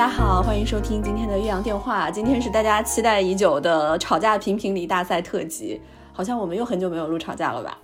[0.00, 2.10] 家好，欢迎收听今天的岳阳电话。
[2.10, 5.78] 今天是大家期待已久的吵架评评理大赛特辑。
[6.14, 7.76] 好像我们又很久没有录吵架了吧？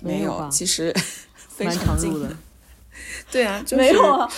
[0.00, 0.94] 没有，其实
[1.34, 2.28] 非蛮常的。
[3.32, 4.30] 对啊， 就是、没有啊。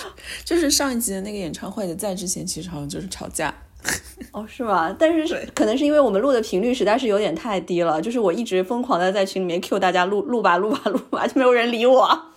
[0.43, 3.53] 就是上一集的那个演唱会的在之前，其实好像就是吵架。
[4.31, 4.91] 哦，是吗？
[4.97, 12.32] 但是可能是因为我们录的频率实在是有点太低了，就是我一直疯狂的在群里面 Q 大家录录吧录吧录吧，就没有人理我。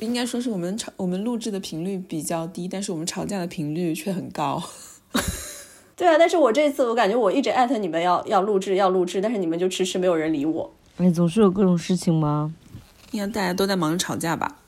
[0.00, 4.62] 应该说是我们吵我们录制的频率比较低，但是我们吵架的频率却很高。
[5.96, 10.72] 对啊，但是我这次我感觉我一直艾特你们要要录制要录制，但是你们就迟迟没有人理我。
[10.98, 12.54] 哎，总是有各种事情吗？
[13.10, 14.58] 应该大家都在忙着吵架吧？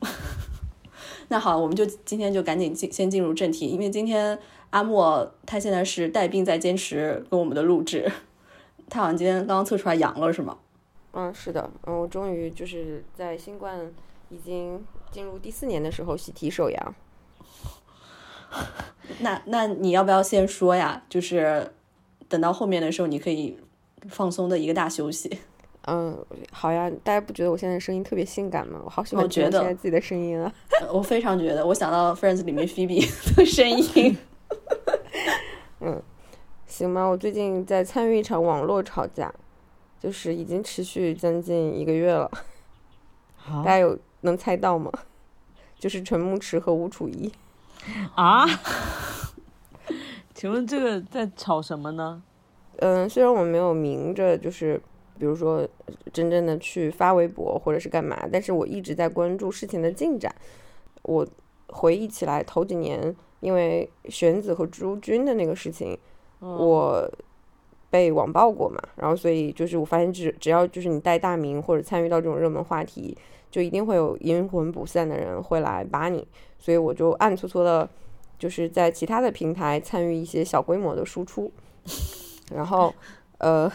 [1.28, 4.38] 那好，我们就今天就赶紧进先进入正题，因为今天
[4.70, 8.10] 阿莫他现在是带病在坚持跟我们的录制，
[8.88, 10.58] 他好像今天刚刚测出来阳了是吗？
[11.12, 13.78] 嗯，是的，嗯，我终于就是在新冠
[14.34, 16.94] 已经进入第四年的时候喜提手阳。
[19.20, 21.02] 那那你要不要先说呀？
[21.08, 21.72] 就是
[22.28, 23.56] 等到后面的时候，你可以
[24.08, 25.38] 放松的一个大休息。
[25.86, 28.80] 嗯，好呀，大家不觉得我现在声音特别性感吗？
[28.84, 30.52] 我好喜欢我觉得现在自己的声音啊。
[30.90, 34.16] 我非常觉得，我想到 Friends 里面 Phoebe 的声音。
[35.80, 36.02] 嗯，
[36.66, 39.32] 行吧，我最近在参与一场网络吵架，
[40.00, 42.30] 就是已经持续将近一个月了。
[43.46, 44.90] 大家有能猜到吗？
[45.78, 47.30] 就是陈牧驰和吴楚一。
[48.14, 48.46] 啊？
[50.34, 52.22] 请问这个在吵什么呢？
[52.78, 54.80] 嗯，虽然我没有明着就是，
[55.18, 55.66] 比如说
[56.12, 60.34] 真正的去发微博或者是干嘛，但是我一直在关注事情的进展。
[61.02, 61.26] 我
[61.68, 65.96] 回忆起来头几年，因为玄子和朱军的那个事情，
[66.40, 67.08] 我
[67.90, 73.16] 被网暴过嘛，然后所以就是我发现只只要就是你带大名或者参与到这种热门话题，
[73.54, 76.26] 就一定会有阴魂不散的人会来扒你，
[76.58, 77.88] 所以我就暗搓搓的，
[78.36, 81.52] 就是在其他的平台参与一些小规模的输出。
[82.52, 82.92] 然后，
[83.38, 83.70] 呃，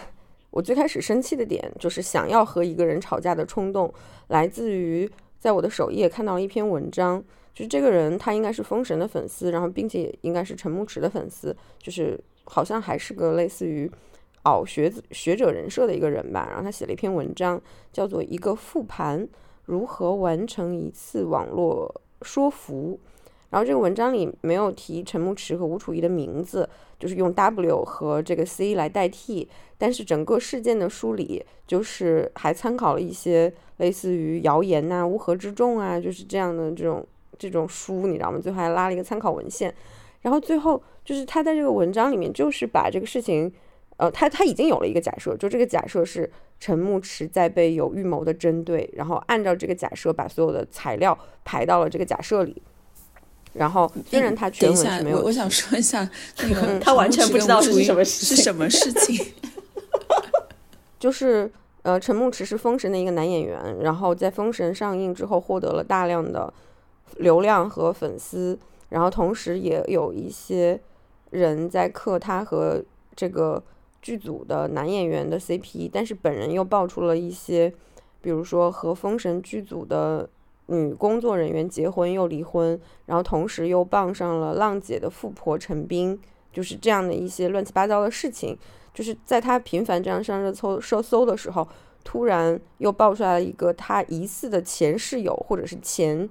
[0.50, 3.90] 我最开始生气的点就是想要和一个人吵架的冲动，
[4.28, 7.24] 来自于在我的首页看到了一篇文章，
[7.54, 13.90] 就是这个人他应该是封神的粉丝，然后并且应该是陈牧驰的粉丝，就是好像还是个类似于
[14.44, 16.46] 熬学学者人设的一个人吧。
[16.50, 17.62] 然后他写了一篇文章，
[17.94, 19.26] 叫做《一个复盘：
[19.70, 21.94] 如何完成一次网络
[22.24, 23.00] 说服》。
[23.52, 26.68] 然后这个文章里没有提陈牧驰和吴楚一的名字，
[27.00, 29.48] 就是用 W 和这个 C 来代替。
[29.78, 37.06] 但是整个事件的梳理，就是还参考了一些类似于谣言呐、乌合之众啊，就是这样的这种
[37.38, 38.40] 这种书，你知道吗？
[38.40, 39.74] 最后还拉了一个参考文献。
[40.22, 43.52] 然后最后就是他在这个文章里面，就是把这个事情，
[44.00, 52.62] 呃，他他已经有了一个假设，就这个假设是陈牧驰在被有预谋的针对，然后按照这个假设把所有的材料排到了这个假设里。
[53.52, 56.08] 然后虽然他全文是没，有我我想说一下，
[56.42, 59.26] 那个他完全不知道是什么是什么事情。
[61.00, 66.54] 就是呃，陈牧驰是《封神》的一个男演员，然后在《封神》上映之后获得了大量的
[67.18, 68.58] 流量和粉丝，
[68.90, 70.80] 然后同时也有一些
[71.32, 72.84] 人在刻他和
[73.16, 73.62] 这个
[74.02, 77.74] 剧组的男演员的 CP，但是本人又爆出了一些，
[78.22, 80.30] 比如说和《封神》剧组的
[80.68, 86.20] 女工作人员结婚又离婚，然后同时又傍上了浪姐的富婆陈冰，
[86.54, 88.58] 就是这样的一些乱七八糟的事情。
[88.94, 91.68] 就是在他频繁这样上热搜热搜的时候，
[92.04, 96.28] 突然又爆出来了一个他疑似的前室友或者是前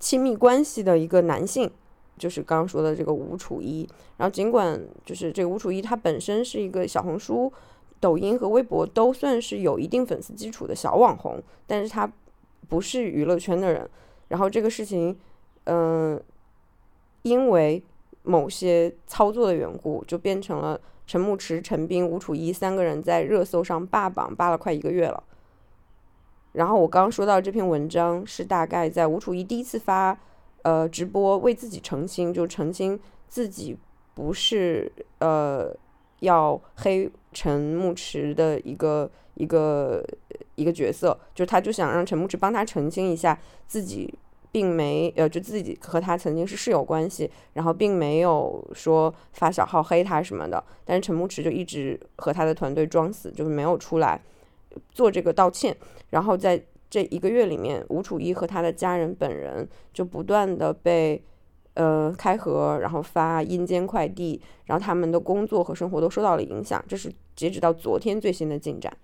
[0.00, 1.70] 亲密关系的一个男性，
[2.18, 3.88] 就是刚刚说的这个吴楚一。
[4.16, 7.52] 然后尽管就是这个吴楚一他本身是一个小红书、
[8.00, 12.10] 抖音和微博都算是有一定粉丝基础的小网红，但是他
[12.68, 13.88] 不是娱乐圈的人。
[14.28, 15.16] 然后这个事情，
[15.64, 16.20] 嗯、
[17.22, 17.82] 因为
[18.22, 25.22] 某些操作的缘故，就变成了陈牧驰、陈冰、吴楚一三个人在热搜上霸榜，霸了快一个月了。
[26.52, 30.18] 然后我刚刚说到这篇文章是大概在吴楚一第一次发
[30.66, 32.98] 呃直播为自己澄清，就澄清
[33.28, 33.76] 自己
[34.14, 34.90] 不是
[35.20, 35.72] 呃
[36.20, 40.04] 要黑陈牧驰的一个一个
[40.56, 44.12] 一个角色，就是他就想让陈牧驰帮他澄清一下自己
[44.50, 54.20] 并没呃就自己和他曾经是室友关系，然后并没有说发小号黑他什么的，但是陈牧驰就一直和他的团队装死，就是没有出来
[54.90, 55.76] 做这个道歉。
[56.10, 61.22] 然后在这一个月里面，吴楚一和他的家人本人就不断的被
[61.74, 66.82] 呃开盒，然后发阴间快递，然后他们的工作和生活都受到了影响。
[66.86, 68.96] 这是截止到昨天最新的进展。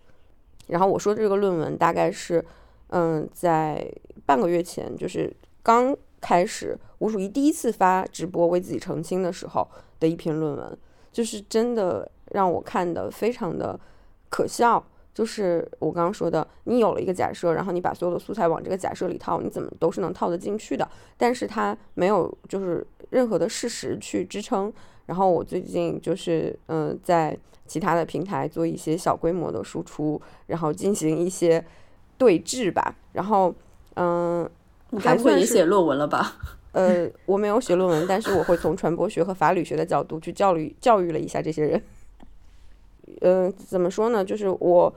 [0.69, 2.43] 然后我说这个论文大概是
[2.89, 3.93] 嗯在
[4.25, 9.69] 半个月前，就是刚开始，吴楚一第一次发直播为自己澄清的时候
[9.99, 10.79] 的一篇论文，
[11.11, 13.79] 就是真的让我看的非常的
[14.31, 14.83] 可笑。
[15.15, 20.89] 就是我刚刚说的，你有了一个假设，然后你把所有的素材往这个假设里套，你怎么都是能套得进去的。
[21.17, 24.73] 但是它没有就是任何的事实去支撑。
[25.07, 27.37] 然后我最近就是嗯，在
[27.67, 31.63] 其他的平台做一些小规模的输出，然后进行一些
[32.17, 32.95] 对峙吧。
[33.13, 33.55] 然后
[33.97, 34.49] 嗯，
[34.91, 36.37] 你该不会也写论文了吧？
[36.73, 41.83] 呃，我没有写论文，但是我会从传播学和法律学的角度去教育教育了一下这些人。
[43.21, 44.25] 嗯，怎么说呢？
[44.25, 44.93] 就是我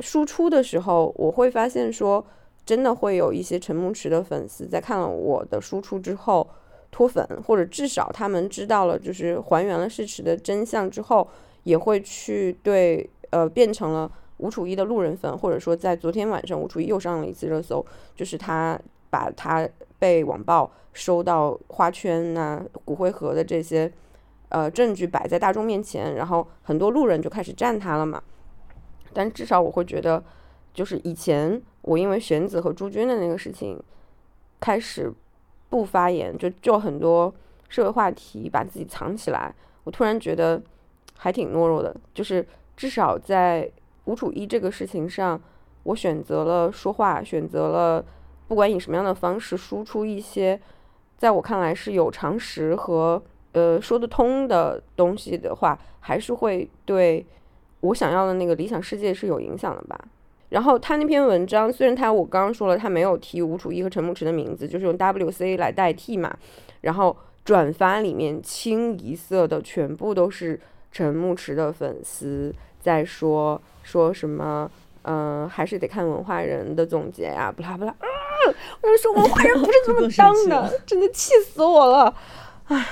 [0.00, 2.24] 输出的时候，我会发现说，
[2.64, 6.48] 真的会有一些陈牧驰的粉丝在看了我的输出之后
[6.90, 11.26] 脱粉，或者至少他们知道了，就是还原了事实的真相之后，
[11.64, 17.84] 也会去对呃变成了吴楚一的路人粉，或者说在昨天晚上吴楚一又上了一次热搜，
[18.14, 18.78] 就是他
[19.10, 19.68] 把他
[19.98, 23.92] 被网暴收到花圈呐、骨灰盒的这些。
[24.50, 28.22] 呃，证据摆在大众面前，然后很多路人就开始站他了嘛。
[29.12, 30.22] 但至少我会觉得，
[30.72, 33.78] 就是以前我因为玄子和朱军的那个事情
[34.58, 35.12] 开始
[35.68, 37.34] 不发言，就就很多
[37.68, 39.54] 社会话题把自己藏起来。
[39.84, 40.62] 我突然觉得
[41.16, 43.70] 还挺懦弱的，就是至少在
[44.04, 45.38] 吴楚一这个事情上，
[45.82, 48.02] 我选择了说话，选择了
[48.46, 50.58] 不管以什么样的方式输出一些
[51.18, 53.22] 在我看来是有常识和。
[53.52, 57.24] 呃，说得通的东西的话，还是会对
[57.80, 59.98] 我想要的那个理想世界是有影响的吧。
[60.50, 66.34] 然后他那篇文章，虽然他我刚刚说了，他没有提吴楚一和陈牧驰的名字，就是用 W C 来代替嘛。
[66.82, 67.14] 然后
[67.44, 70.58] 转发里面清一色的全部都是
[70.90, 74.70] 陈牧驰的粉丝在说说什么，
[75.02, 77.94] 嗯，还是得看文化人的总结呀，不啦不啦。
[77.98, 78.06] 啊，
[78.80, 82.14] 我就说文化人不是这么当的， 真的气死我了，
[82.68, 82.86] 唉。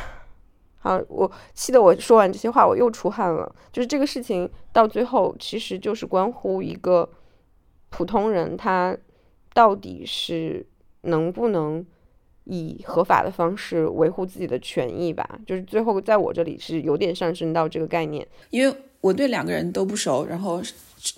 [0.82, 1.00] 啊！
[1.08, 3.52] 我气得我说完这些话，我又出汗了。
[3.72, 7.08] 就是这个事情到最后，其实就是关乎一个
[7.90, 8.96] 普通人，他
[9.52, 10.64] 到底是
[11.02, 11.84] 能不能
[12.44, 15.38] 以合法的方式维护自己的权益吧。
[15.44, 20.62] 就是最后在我这里是有点上升到这个概念，因为我对两个人都不熟，然后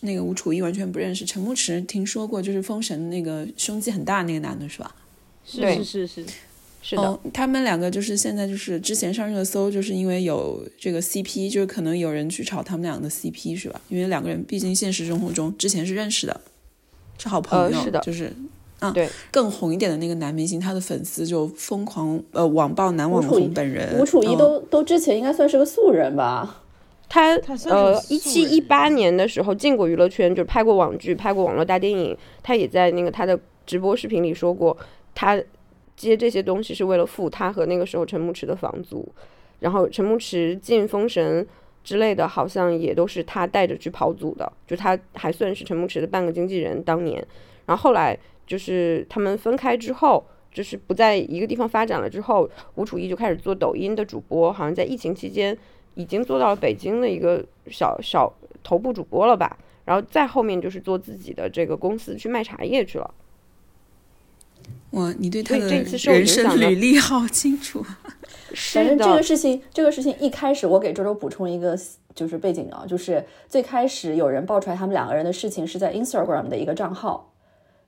[0.01, 4.95] 那个吴楚一完全不认识，陈牧驰听说过，就是封神那个胸肌很大那个男的是吧？
[5.45, 6.27] 是是是是。
[6.81, 13.81] 是的，他们两个就是现在就是之前上热搜，就是因为有这个 CP，就是可能有人去炒他们俩的 CP 是吧？
[13.89, 16.41] 因为两个人毕竟现实生活中之前是认识的，
[17.19, 18.33] 是好朋友，是的，就是
[18.79, 26.63] 啊，对，更红一点的那个男明星，他的粉丝就疯狂呃网暴男网红本人，吴楚一都都之前应该算是个素人吧？
[27.09, 27.35] 他
[27.67, 34.75] 呃一七一八年的时候进过娱乐圈，就拍过网剧，拍过网络大电影，他也在那个他的直播视频里说过
[35.15, 35.39] 他。
[35.99, 39.07] 接这些东西是为了付他和那个时候陈牧驰的房租，
[39.61, 41.47] 然后陈牧驰进封神
[41.83, 46.83] 之类的，好像也都是他带着去跑组的，就他还算是陈牧驰的半个经纪人。
[46.83, 47.25] 当年，
[47.67, 55.57] 然后后来就是他们分开之后，就是不在一个地方发展了之后，吴楚一就开始做抖音的主播，好像在疫情期间
[55.95, 59.59] 已经做到了北京的一个小小头部主播了吧。
[59.85, 63.15] 然后再后面就是做自己的这个公司去卖茶叶去了。
[64.93, 67.85] 哇，你对他的人生履历好清楚。
[68.73, 71.79] 反正这个事情，这个事情一开始我给周周补充一个
[72.15, 77.35] 就是背景啊，就是最开始有人爆出来他们两个人的事情是在 Instagram 的一个账号，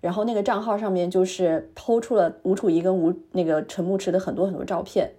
[0.03, 5.11] 然后那个账号上面就是抛出了吴楚一跟吴那个陈牧驰的很多很多照片，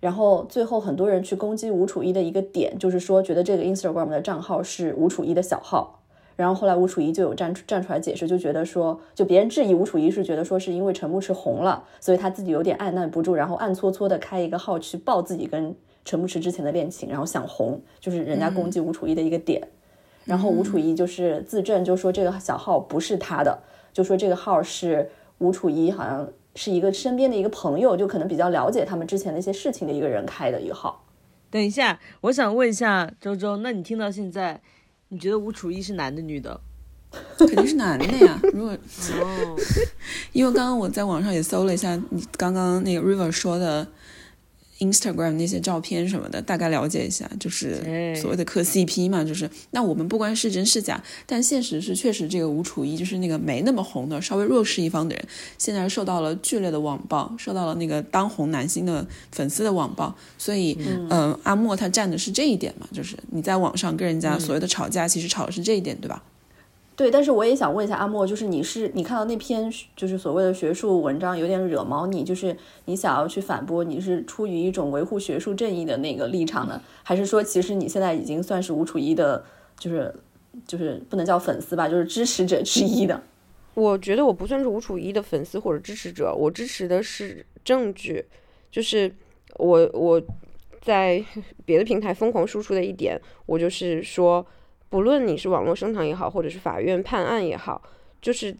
[0.00, 5.99] 然后最后很多人去攻击吴楚一的一个点，就是说觉得这个 Instagram 的账号是吴楚一的小号。
[6.36, 19.68] 然后后来吴楚仪就有站出站出来解释，就觉得说，就别人质疑吴楚仪是觉得说是因为陈牧驰红了，所以他自己有点按捺不住，然后暗搓搓的开一个号去爆自己跟陈牧驰之前的恋情，然后想红，就是人家攻击吴楚仪的一个点。
[20.24, 23.58] 然后吴楚仪就是自证，就说这个小号不是他的，
[23.92, 31.04] 就说这个号是吴楚仪好像是一个身边的一个朋友，就可能比较了解他们之前的一些事情的一个人开的一个号。
[31.50, 34.60] 等一下，我想问一下周周，那你听到现在？
[35.10, 36.58] 你觉得吴楚一是男的女的？
[37.36, 38.40] 肯定是男的呀。
[38.52, 38.70] 如果
[39.20, 39.56] 哦，
[40.32, 43.86] 因为刚刚我在网上也搜了一下，你刚刚那个 River 说的。
[44.80, 55.24] Instagram 那些照片什么的，大概了解一下，就是所谓的磕 CP 嘛，就是那我们不管是真是假，但现实是确实这个吴楚一就是那个没那么红的稍微弱势一方的人，
[55.58, 60.76] 现在受到了剧烈的网暴，受到了那个当红男星的粉丝的网暴，所以
[61.10, 66.22] 嗯，阿莫他站的是这一点嘛，就是你在网上跟人家所谓的吵架，其实吵的是这一点，对吧？
[67.00, 72.54] 对，但是我也想问一下阿莫，就是你是你看到那篇就是所谓的学术文章有点惹毛你，就是
[72.84, 79.42] 你想要去反驳，你是出于一种维护学术正义的那个立场呢，还是说其实你现在已经算是吴楚一的，
[79.78, 80.14] 就是
[80.66, 83.22] 就是不能叫粉丝吧，就是支持者之一的？
[83.72, 88.22] 我觉得我不算是吴楚一的粉丝或者支持者，我支持的是证据，
[88.70, 89.10] 就是
[89.56, 90.22] 我我
[90.82, 91.24] 在
[91.64, 94.46] 别的平台疯狂输出的一点，我就是说。
[94.90, 97.80] 不论你是网络声讨也好，或者是法院判案也好，
[98.20, 98.54] 就是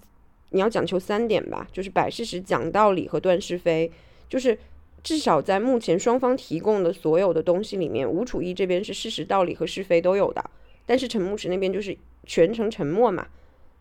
[0.51, 3.91] 你要讲求三点吧，就是摆事实、讲道理和断是非。
[4.29, 4.57] 就是
[5.03, 10.51] 至少在目前双方提供的所有的东西里面，吴楚一这边是事实、道理和是非都有的，
[10.87, 13.27] 但是陈牧驰那边就是全程沉默嘛，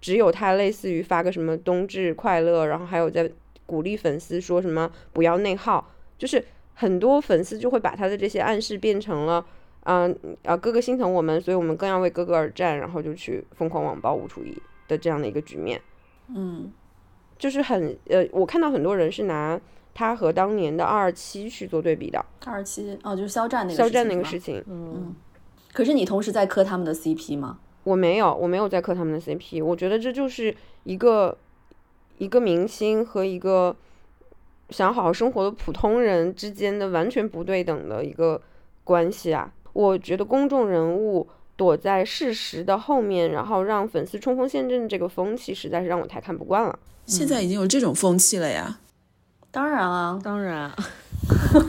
[0.02, 3.30] 只有他类似于发个什么冬至快乐，然后还有在
[3.68, 9.46] 鼓励粉丝说什么不要内耗，就是很多粉丝就会把他的这些暗示变成了。
[9.92, 14.56] 嗯啊，哥哥心疼我们，所以我们更要为哥哥而战，然后就去疯狂网暴吴楚一
[14.88, 15.82] 的这样的一个局面。
[16.28, 16.72] 嗯，
[17.40, 19.60] 就是很呃，我看到很多人是拿
[19.96, 22.24] 他和当年的二二七去做对比的。
[22.46, 24.64] 二七哦，就是肖战那个肖战那个事情。
[24.68, 25.16] 嗯，
[25.74, 27.58] 可是你同时在磕他们的 CP 吗？
[27.84, 29.66] 我没有，我没有在磕他们的 CP。
[29.66, 31.36] 我觉得这就是一个
[32.20, 33.76] 一个明星和一个
[34.70, 38.40] 想好好生活的普通人之间的完全不对等的一个
[38.84, 39.52] 关系啊。
[39.74, 46.78] 我觉得公众人物躲在事实的后面，然后让粉丝冲锋陷阵，这个风气实在是让我太看不惯了。
[47.06, 48.80] 现在已经有这种风气了呀？
[49.52, 50.72] 当然啊， 当然。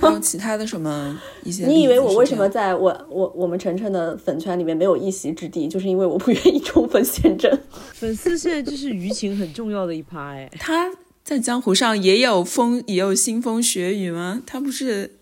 [0.00, 1.66] 还有其他的什么一些？
[1.66, 5.66] 你以为我为什么在我我我们晨晨的粉圈里面没有一席之地？
[5.66, 7.60] 就是因为我不愿意冲锋陷阵。
[7.92, 10.50] 粉丝现在就是舆情很重要的一趴哎。
[10.58, 10.90] 他
[11.24, 14.42] 在江湖上也有风，也有腥风血雨吗？
[14.46, 15.16] 他不是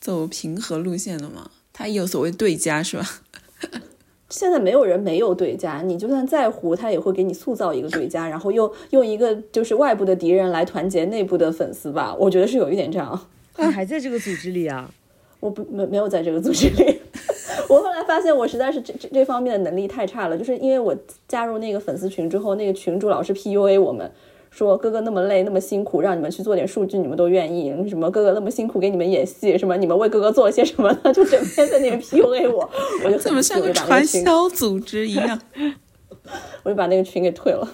[0.00, 1.50] 走平和路线的吗？
[1.74, 3.04] 他也有所谓对家是吧？
[4.30, 12.16] 现在没有人没有对家，你就算再糊，他也会给你塑造一个对家，然后又用一个就是外部的敌人来团结内部的粉丝吧。
[12.18, 13.26] 我觉得是有一点这样。
[13.54, 14.90] 他还在这个组织里啊？
[15.40, 17.00] 我不没没有在这个组织里。
[17.68, 20.96] 我后来发现我实在是这这这方面的能力太差了，就是因为我
[21.28, 24.10] 加入那个粉丝群之后，那个群主老是 PUA 我们。
[24.54, 27.70] 说哥哥那么累那么辛苦，让你们去做点数据，你们都愿意。
[27.88, 31.10] 什么哥哥那么辛苦给你们演戏，什么你们为哥哥做了些什么呢？
[31.12, 32.70] 就整天在那边 PUA 我，
[33.04, 35.40] 我就怎么像个传销组织一样？
[36.62, 37.68] 我就把那个群给退了。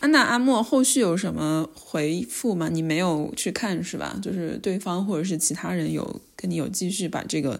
[0.00, 2.68] 安娜阿莫后续有什么回复吗？
[2.70, 4.18] 你没有去看是吧？
[4.22, 7.58] 就是对方或者是其他人有跟你有继续把这个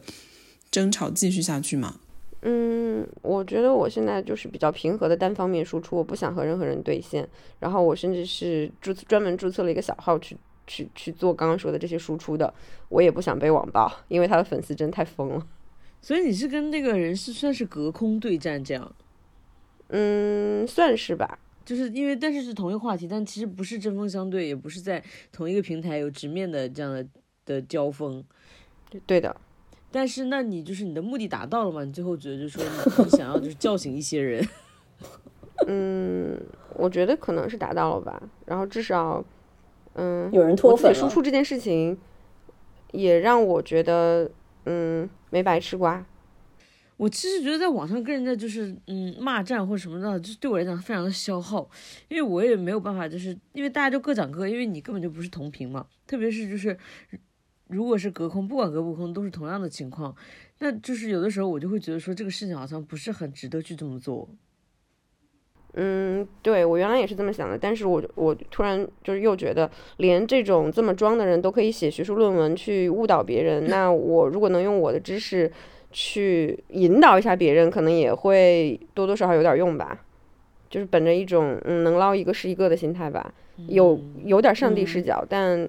[0.71, 1.95] 争吵继续下去吗？
[2.42, 7.28] 嗯，我觉得我现在就是比较平和的单方面输出，我不想和任何人对线。
[7.59, 12.54] 然后我甚至是注专门注册了一个小号去去去做刚刚说的这些输出的。
[12.88, 15.47] 我也不想被网暴，因为他的粉丝真太疯了。
[16.00, 18.95] 所以你是跟那个人是算是隔空对战这样？
[19.88, 21.40] 嗯，算是吧。
[21.64, 25.02] 就是因为但是是同一个话题，但其实不是针锋相对，也不是在
[25.33, 27.04] 同一个平台有直面的这样的
[27.45, 28.25] 的交锋。
[29.04, 29.37] 对的。
[29.90, 31.83] 但是，那你就是你的目的达到了吗？
[31.83, 34.47] 你最后觉得就是说，你想要就是叫醒一些人。
[35.66, 36.38] 嗯，
[36.75, 38.23] 我觉得可能是达到了吧。
[38.45, 39.25] 然后至少，
[39.95, 41.99] 嗯，有人脱粉输出这件事情，
[42.92, 44.30] 也让我觉得，
[44.66, 46.04] 嗯，没白吃瓜。
[46.99, 51.68] 我其实觉得在网上跟人家就是嗯骂战或什么的，就对我来讲非常的消耗，
[52.09, 55.87] 因为我也没有办法，就是因为大家就各讲各，因为你根本就不是同频嘛。
[56.07, 56.76] 特别是就是。
[57.69, 60.15] 如果是隔空，不管隔不空，都是同样的情况，
[60.59, 64.29] 那就是有的时候我就会觉得说这个事情好像不是很值得去这么做。
[65.75, 75.53] 嗯，对我原来也是这么想的，但是我我突然就是又觉得，连这种这么装的人都可以写学术论文去误导别人，那我如果能用我的知识
[75.93, 80.05] 去引导一下别人，可能也会多多少少有点用吧。
[80.71, 83.33] 就是本着一种嗯能捞一个是一个的心态吧，
[83.69, 85.69] 有有点上帝视角，但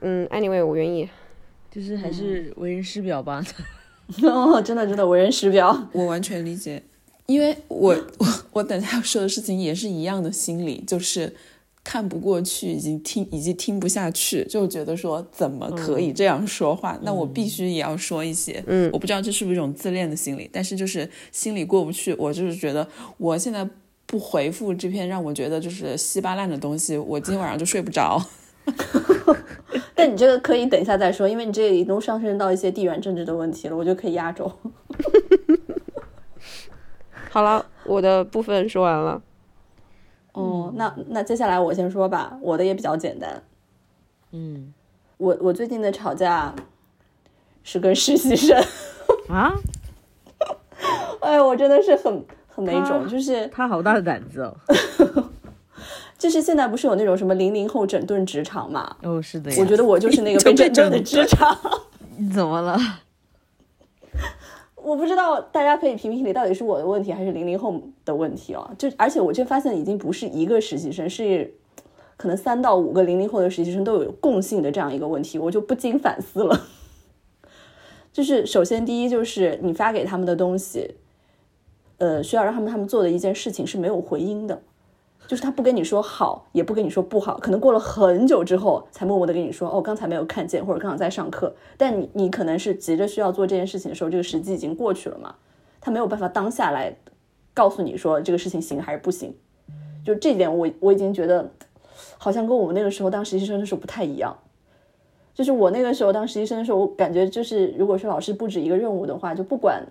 [0.00, 1.08] 嗯，anyway，我愿意。
[1.70, 3.44] 就是还是为人师表吧，
[4.22, 6.82] 哦，真的真的为人师表，我完全理解，
[7.26, 11.34] 因为我 我我等下要说的事情也是一样的心理，就是
[11.84, 16.98] 看不过去，已经听已经听不下去，就觉得说怎么可以这样说话？
[17.02, 23.68] 那我必须也要说一些，嗯，我不知道这是不是一种自恋的心理，但是就是心里过不去，我就是觉得我现在
[24.06, 28.18] 不回复这篇让我觉得就是稀巴烂的东西，我今天晚上就睡不着。
[29.94, 34.50] 但你这个可以等一下再说，因为你这已经上升到一些地缘政治的问题了，我就可以压轴。
[37.30, 39.22] 好了，我的部分说完了。
[40.32, 43.42] 哦，那那接下来我先说吧，我的也比较简单。
[44.32, 44.72] 嗯，
[45.16, 46.54] 我我最近的吵架
[47.62, 48.56] 是跟实习生
[49.28, 49.52] 啊。
[51.20, 52.24] 哎，我真的是很。
[52.48, 54.56] 很哪种，就是他好大的胆子哦。
[56.18, 58.96] 就是现在不是有那种什么零零后整顿职场嘛？
[59.02, 59.56] 哦，是的呀。
[59.60, 61.56] 我觉得我就是那个 被整顿的职场。
[62.16, 62.76] 你怎么了？
[64.74, 68.68] 我不知道，大家可以评评理，到底是我的问题还是零零后的问题哦？
[68.76, 71.54] 就而且我这发现已经不是一个实习生，是
[72.16, 76.66] 可能三到五个零零后的实习生都有共性的这样一个问题，我就不禁反思了。
[78.12, 80.96] 就是首先第一就是你发给他们的东西，
[81.98, 84.62] 呃，需要让他们他们做的一件事情是没有回音的。
[85.28, 91.54] 就是他不跟你说好，也不跟你说不好，可能过了很久之后才默默的跟你说，哦，刚才没有看见，或者刚好在上课。
[91.76, 95.34] 但你你可能是急着需要做这件事情的时候，这个时机已经过去了嘛，
[95.82, 96.96] 他没有办法当下来
[97.52, 99.34] 告诉你说这个事情行还是不行。
[100.02, 101.50] 就这点，我我已经觉得
[102.16, 104.34] 好像跟我们那个时候当实习生的时候不太一样。
[105.34, 109.86] 就是我那个时候当实习生的时候，我感觉就是如果说老师布置一个任务的话，就不管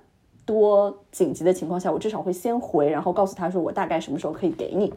[0.48, 4.92] 多紧急的情况下，我至少会先回，然后告诉他说我大概什么时候可以给你。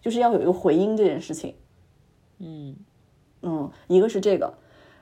[0.00, 1.54] 就是要有一个回音这件事情，
[2.38, 2.76] 嗯
[3.42, 4.54] 嗯，一个是这个，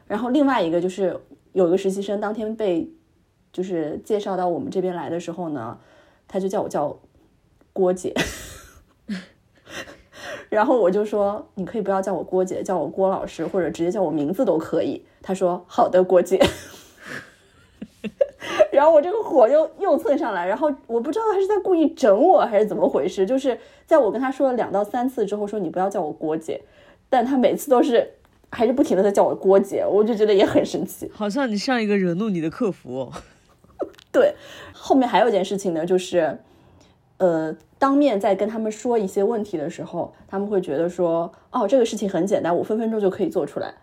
[0.06, 1.20] 然后另外一个就是
[1.52, 2.90] 有一个实习生当天被
[3.52, 5.78] 就是介绍到我们这边来的时候呢，
[6.26, 6.96] 他就叫我叫
[7.72, 8.14] 郭姐，
[10.50, 15.04] 然后我就说你可以不要叫我郭姐，叫我郭老师或者直接叫我名字都可以。
[15.22, 16.40] 他说好的，郭姐。
[18.78, 23.26] 然后我这个火又又蹭上来，然后我不知道他是在故意整我还是怎么回事。
[23.26, 26.62] 就是在我跟他说了两到三次之后，说你不要叫我郭姐，
[27.10, 28.08] 但他每次都是
[28.50, 31.10] 还是不停的在叫我郭姐，我就觉得也很生气。
[31.12, 33.10] 好像你上一个惹怒你的客服。
[34.12, 34.36] 对，
[34.72, 36.38] 后面还有一件事情呢，就是
[37.16, 43.74] 呃，当面在跟他们说一些问题的时候，他们会觉得说，哦，这个事情很简单，我分分钟就可以做出来。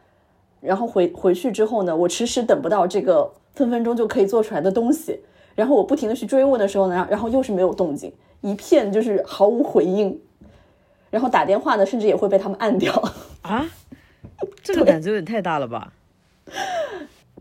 [0.66, 3.32] 然后回回去之后呢，我迟迟等不到这个。
[3.56, 5.18] 分分钟就可以做出来的东西，
[5.56, 10.20] 然后我不停的去追问的时候呢，然后又是没有动静，一片就是毫无回应，
[11.10, 12.92] 然后打电话呢，甚至也会被他们按掉
[13.44, 13.66] 啊，
[14.62, 15.94] 这个胆子有点太大了吧？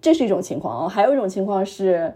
[0.01, 2.15] 这是一种情况哦，还有一种情况是，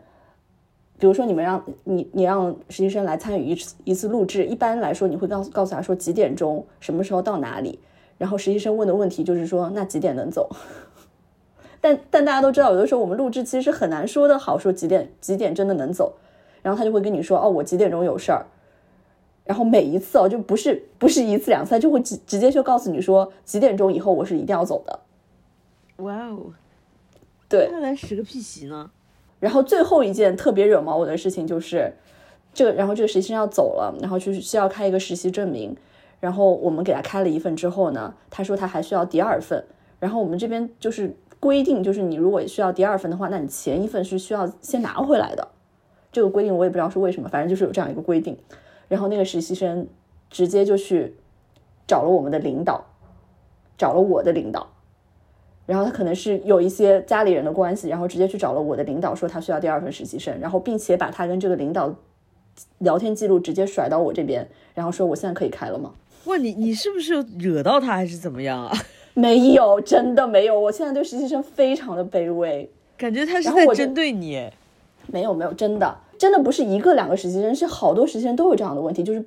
[1.01, 7.81] 比如说你们让你你让实习生来参与一次一次录制，一般来说你会告诉告诉他说几点钟，什么时候到哪里，
[8.17, 10.49] 然后实习生问的问题就是说那几点能走？
[11.81, 16.15] 但但大家都知道，有的时候我们录制其实是很难说的好，说几点几点真的能走，
[16.61, 18.47] 然后他就会跟你说，哦，我几点钟有事儿，
[19.45, 24.99] 然后每一次哦，就不是不是一次两次，他就会直直接就告诉你说几点钟以后我是一定要走的。
[25.99, 26.53] 哇哦，
[27.49, 28.91] 对，那来使个屁席呢？
[29.39, 31.93] 然后最后一件特别惹毛我的事情就是，
[32.53, 35.77] 这个然后这个实习生要走了，然后就是需要开一个实习证明，
[36.19, 39.65] 然后我们给他开了一份之后呢，他说他还需要第二份，
[40.01, 41.15] 然后我们这边就是。
[41.41, 45.49] 规定就是你如果需要第二份的话，那你前一份是需要先拿回来的。
[46.11, 48.37] 这个规定我也不知道是为什么，反正就是有这样一个规定。
[48.89, 49.87] 然后那个实习生
[50.31, 51.15] 直接就去
[51.87, 52.87] 找了我们的领导，
[53.77, 54.69] 找了我的领导。
[55.67, 61.95] 然后他可能是有一些家里人的关系，然后直接去找了我的领导，说他需要第二份实习生，然后并且把他跟这个领导
[62.79, 65.93] 聊天记录直接甩到我这边，然后说我现在可以开了吗？
[66.25, 68.75] 问你，你是不是惹到他还是怎么样啊？
[69.19, 70.59] 没有，真的没有。
[70.59, 74.49] 我现在对实习生非常的卑微，感觉他是在针对你。
[75.07, 79.25] 没有没有，真的真的不是一个两个实习生，是好多实习生都有这样的问题，就是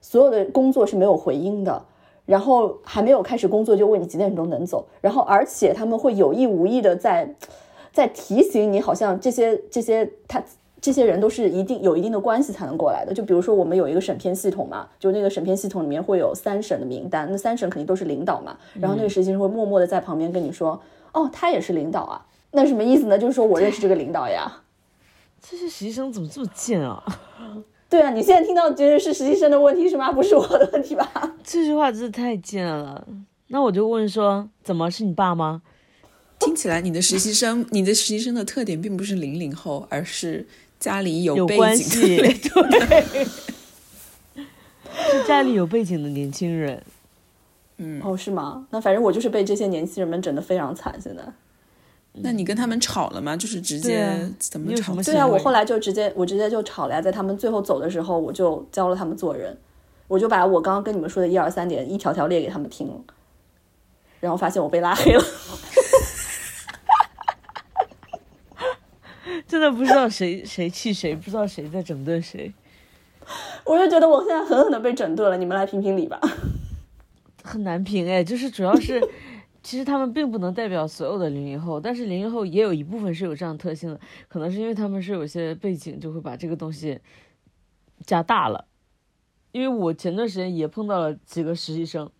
[0.00, 1.84] 所有的工作是没有回音的，
[2.26, 7.34] 然后还没有开始工作就问你几点钟能走，然后而且他们会有意无意的在
[7.92, 10.42] 在提醒你，好像这些这些他。
[10.82, 13.14] 这些人都是一定有一定的关系才能过来的。
[13.14, 18.56] 就比如说，我们有一个审片系统嘛，就那个审片系统里面会有三审的名单，那三审肯定都是领导嘛。
[18.80, 20.82] 然后那个实习生会默默的在旁边跟你说
[21.14, 23.16] ：“哦，他也是领导啊。”那什么意思呢？
[23.16, 24.60] 就是说我认识这个领导呀。
[25.40, 27.02] 这些实习生怎么这么贱啊？
[27.88, 30.10] 对啊，你现在听到觉得是实习生的问题是吗？
[30.10, 31.08] 不是我的问题吧？
[31.44, 33.06] 这句话真的太贱了。
[33.46, 35.62] 那我就问说：怎么是你爸吗？
[36.40, 40.44] 听起来你的实习生，你的实习生的特点并不是零零后，而是。
[40.82, 42.34] 家里有关系， 对，
[44.34, 46.82] 是家里有背景的年轻人。
[47.76, 48.66] 嗯，哦，是吗？
[48.70, 50.92] 那反正我就是被这些年轻人们整的非常惨。
[51.00, 51.22] 现在，
[52.14, 53.36] 那你跟他们吵了吗？
[53.36, 54.92] 就是直接怎么吵？
[55.02, 57.00] 对啊，我后来就直接，我直接就吵了呀。
[57.00, 59.56] 在他们最后走的时候，我就教了他们做人，
[60.08, 62.94] 我就把我刚刚跟你们说的一二三点一条条列给他们听了，
[64.18, 65.24] 然后发现我被拉黑了。
[69.52, 72.50] 真的不知道谁谁气谁，不知道谁在整顿谁。
[73.66, 76.18] 我就觉得我现在狠狠的被整顿了，你们来评评理吧。
[77.44, 78.98] 很难评哎，就是主要是，
[79.62, 86.98] 其实他们并不能代表所有的零零后，但是零零后也有一部分是有这样特性的，可能是因为他们是有些背景，就会把这个东西
[88.06, 88.64] 加大了，
[89.50, 92.10] 因为我前段时间也碰到了几个实习生，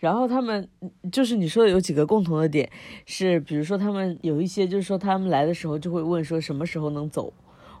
[0.00, 0.66] 然后他们
[1.12, 2.68] 就是你说的有几个共同的点，
[3.04, 7.30] 是比如说他们有一些就是说他们来的时候就会问说什么时候能走，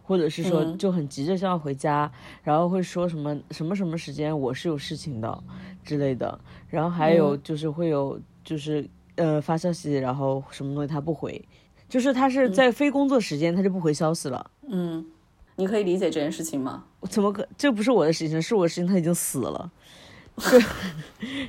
[0.02, 5.42] 或者是说嗯就很急着想要回家，然后会说什么什么什么时间我是有事情的
[5.82, 11.42] 之类的，然后还有就是会有就是呃发消息，然后什么东西他不回，
[11.88, 14.50] 就是他是在非工作时间他就不回消息了。
[14.68, 15.06] 嗯，
[15.56, 16.84] 你可以理解这件事情吗？
[17.08, 17.48] 怎么可？
[17.56, 19.72] 这不是我的事情，是我的事情，他已经死了。
[20.36, 20.60] 对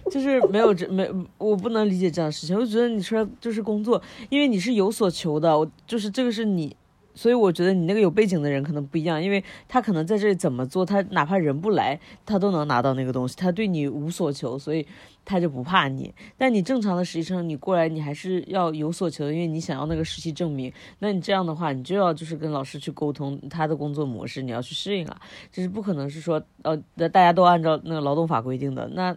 [0.12, 2.56] 就是没有这没，我不能理解这样的事情。
[2.56, 6.76] 我就觉得你出来就是工作，因为你是有所求的，我就是这个是你，
[7.14, 14.86] 所以我觉得你那个有背景的人可能不一样，因为他可能在这里怎么做，他哪怕人不来，他都能拿到那个东西，他对你无所求，所以
[15.24, 16.14] 他就不怕你。
[16.38, 20.72] 但你正常的实习生，你过来你还是要有所求，因为你想要那个实习证明。
[21.00, 25.22] 那你这样的话，你就要就是跟老师去沟通他的工作模式，你要去适应啊。
[25.52, 26.76] 就是不可能是说呃，
[27.10, 29.16] 大家都按照那个劳动法规定的，那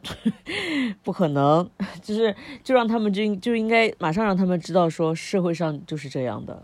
[1.03, 1.69] 不可能。
[2.03, 6.63] 就是就让他们就就应该马上让他们知道说社会上就是这样的。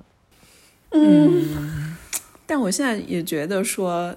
[2.46, 4.14] 但我现在也觉得说，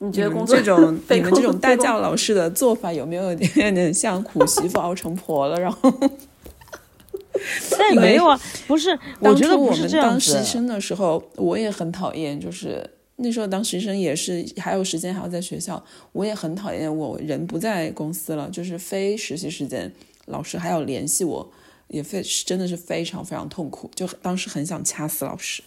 [0.00, 5.58] 你觉得工作这种 非你们这种工非工带教老师的做法有没有点有点像苦 媳妇熬成婆了？
[5.58, 5.90] 然后
[7.78, 10.10] 但没有啊，不是，我当觉得我们是这样。
[10.10, 19.90] 当实习生的时候，我也很讨厌，就是那时候当实习生也是还有时间还要在学校，我也很讨厌我人不在公司了，就是非实习时间，
[20.26, 21.50] 老师还要联系我，
[21.88, 25.62] 也非真的是非常非常痛苦，就当时很想掐死老师。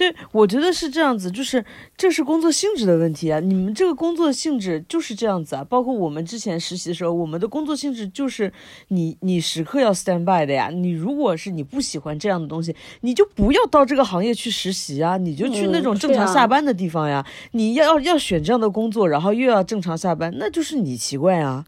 [0.00, 1.62] 对，我觉得是这样子，就是
[1.94, 3.38] 这是工作性质的问题啊。
[3.38, 5.62] 你们这个工作性质就是这样子啊。
[5.62, 8.50] 包括我们之前实习的时候，我们的工作性质就是
[8.88, 10.70] 你你时刻要 stand by 的呀。
[10.70, 17.26] 你如果是你不喜欢这样的东西，你就不要到这个行业去实习啊，你就去那嗯种正常下班的地方呀。
[17.50, 21.66] 你要要要选这样的工作，然后又要正常下班，那就是你奇怪啊。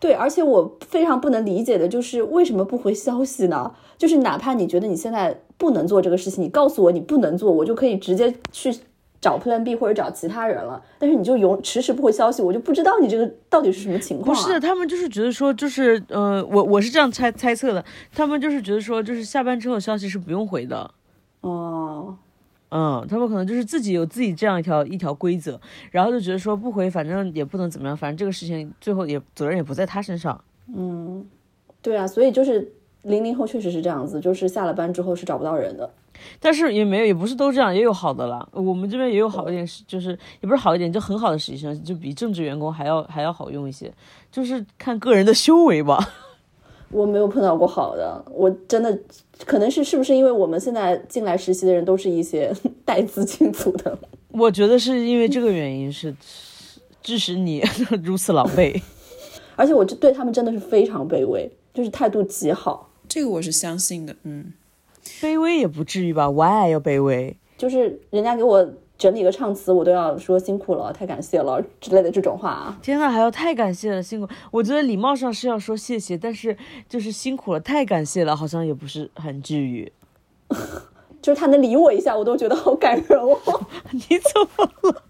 [0.00, 3.72] 对，而且我非常不能理解的就是为什么不回消息呢？
[3.96, 8.72] 就是哪怕你觉得你现在不能做这个事情，你告诉我你不能做，我就可以直接去
[9.20, 10.80] 找 Plan B 或者找其他人了。
[11.00, 14.40] 但是你就永迟迟不回消息，我就不知道你这个到底是什么情况、啊。
[14.40, 17.84] 不是，他们就是觉得说，就是呃，我我是这样猜猜测的，
[18.14, 20.88] 他们就是觉得说，就是下班之后消息是不用回的。
[21.40, 22.16] 哦，
[22.70, 30.38] 嗯，他们可能就是自己有自己这样一条一条规则，然后就觉得说不回，反正也不能怎么样，反正这个事情最后也责任也不在他身上。
[30.76, 31.26] 嗯
[31.80, 35.88] 对啊，所以就是零零后确实是这样子，就是下了班之后是找不到人的。
[36.40, 38.46] 但是也没有，也不是都这样，也有好的啦。
[38.52, 43.90] 我们这边也有好一点，是就是也不是好一点，就很好的实习生，就比正职员工还要还要好用一些，
[44.30, 45.96] 就是看个人的修为吧。
[46.90, 48.98] 我没有碰到过好的，我真的
[49.44, 52.52] 可能是是不是因为我们现在进来实习的人都是一些
[52.84, 53.98] 带资进组的，
[54.28, 56.14] 我觉得是因为这个原因是
[57.02, 57.62] 致使你
[58.02, 58.80] 如此狼狈。
[59.56, 62.90] 而且我这对他们真的是非常卑微，就是态度极好。
[63.08, 64.52] 这个我是相信的，嗯，
[65.20, 67.36] 卑微也不至于吧？Why 要卑微？
[67.56, 72.76] 就是人家给我整理个唱词，我都要说辛苦了，太感谢了之类的这种话啊。
[72.82, 74.26] 天呐，还要太感谢了，辛苦。
[74.50, 76.56] 我觉得礼貌上是要说谢谢，但是
[76.88, 79.92] 就是辛苦了，太感谢了，好像也不是很至于。
[81.22, 83.38] 就是他能理我一下，我都觉得好感人哦。
[83.92, 85.02] 你怎么了？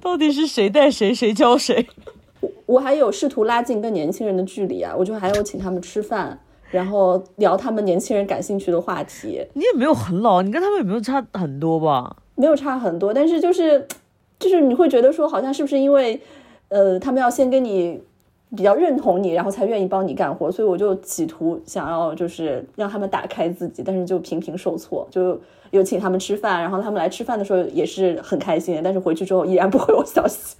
[0.00, 1.86] 到底是谁带谁，谁教谁？
[2.66, 6.38] 我还有试图拉近跟年轻人的距离啊，我就还有请他们吃饭，
[6.70, 12.16] 然后聊他们年轻人感兴趣的话题，你也没有很老，你跟他们也没有差很多吧？
[12.40, 13.86] 没有差很多，但是就是
[14.40, 16.18] 就是你会觉得说，好像是不是因为
[16.68, 18.00] 呃他们要先跟你
[18.56, 25.38] 比较认同你，然后才愿意帮你干活，所以我就企图想要就是让他们打开自己，但是就频频受挫，就
[25.70, 30.56] 有请他们吃饭，然后他们来吃饭的时候也是很开心的，但是回去之后依然不回我消息。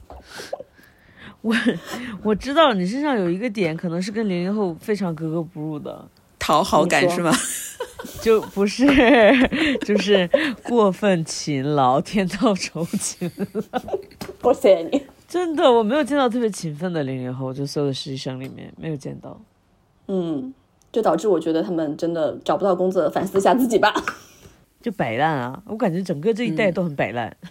[1.40, 1.54] 我
[2.22, 6.04] 我知道你身上有一个点，可能是跟零零后非常格格不入的，
[6.38, 7.32] 讨好感是吗？
[8.20, 8.86] 就不是
[9.80, 10.28] 就是
[10.62, 13.30] 过分勤劳，天道酬勤。
[14.40, 15.02] 多谢你。
[15.28, 19.40] 真的，我没有见到特别勤奋的零零后，就所有的实习生里面没有见到。
[20.08, 20.52] 嗯，
[20.90, 23.94] 就导致我觉得他们真的找不到工作，反思一下自己吧。
[24.82, 25.62] 就摆烂啊！
[25.66, 27.36] 我感觉整个这一代都很摆烂。
[27.42, 27.48] 嗯，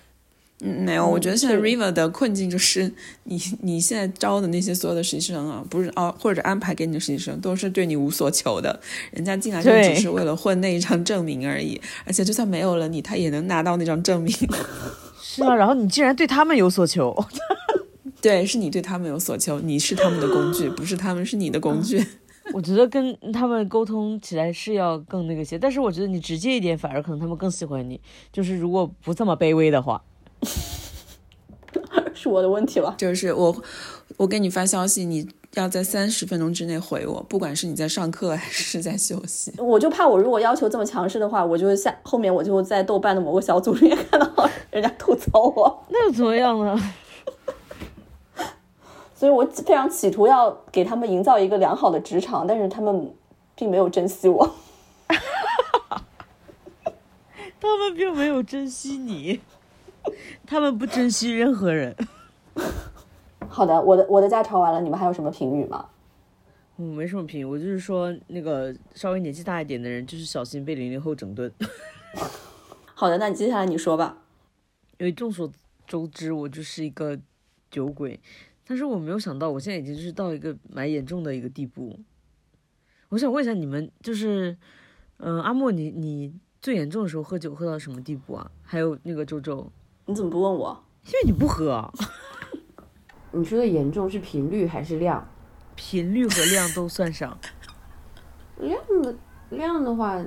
[0.62, 2.92] 没有，我觉得现在是 River 的困境就是
[3.24, 8.78] 你你现在招的那些所有的实习生啊，不是啊，或者安排给你的实习生，都是对你无所求的，
[9.12, 14.34] 人家进来就只是为了混那一张证明而已，而且就算没有了你，他也能拿到那张证明。
[15.22, 17.16] 是啊，然后你竟然对他们有所求，
[18.20, 22.06] 对，是你对他们有所求，你是他们的工具，不是他们是你的工具。
[22.52, 28.02] 我觉得跟他们沟通起来是要更那个些，但是我觉得你直接一点，反而可能他们更喜欢你。
[28.34, 30.02] 就是如果不这么卑微的话，
[32.14, 32.96] 是我的问题了。
[32.98, 33.56] 就是我，
[34.18, 39.54] 我给你发消息，你要在三十分钟之内回我，不管是你在上课还是在休息。
[39.58, 46.78] 我就怕我如果要求这么强势的话，我就下后面我就在豆瓣的某个小组里面看到 人家吐槽我，那又怎么样呢？
[49.16, 53.14] 所以我非常企图要给他们营造一个良好的职场，但是他们
[53.56, 54.56] 并没有珍惜我。
[57.62, 59.42] 他们并没有珍惜你，
[60.46, 61.96] 他们不珍惜任何人。
[63.48, 65.90] 好的，我的我的家吵完了，你们还有什么评语吗？
[66.76, 71.52] 我没什么评语，我就是说那个稍微年纪大一点的人，就是小心被零零后整顿。
[72.94, 74.18] 好的，那你接下来你说吧。
[74.98, 75.52] 因为众所
[75.88, 77.18] 周知，我就是一个
[77.72, 78.20] 酒鬼，
[78.68, 81.98] 但是我没有想到，我现在已经就是到一个蛮严重的一个地步。
[83.10, 84.56] 我想问一下你们，就是，
[85.18, 88.52] 嗯、阿莫，你你最严重的时候喝酒喝到什么地步啊？
[88.62, 89.72] 还有那个周周，
[90.10, 90.84] 你怎么不问我？
[91.06, 91.94] 因为你不喝啊，
[93.32, 95.24] 你说的严重是频率还是量？
[95.76, 97.38] 频率和量都算上。
[98.58, 99.16] 量的
[99.52, 100.20] 量的话，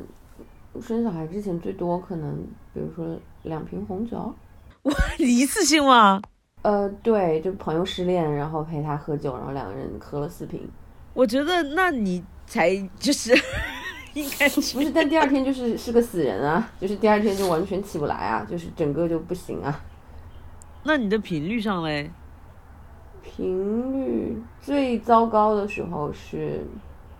[0.81, 2.33] 生小孩之前最多可能，
[2.73, 4.33] 比如说两瓶红酒。
[5.19, 6.23] 你一次性吗？
[6.63, 10.71] 呃，对，就朋友失恋，然后陪他喝酒，然后两个人喝了四瓶。
[11.13, 13.35] 我觉得那你才就是
[14.15, 19.81] 应该是不是，但第二天就是是个死人啊，就是第二天就完全起不来啊，就是整个就不行啊。
[20.85, 22.11] 那你的频率上嘞？
[23.23, 26.61] 频率最糟糕的时候是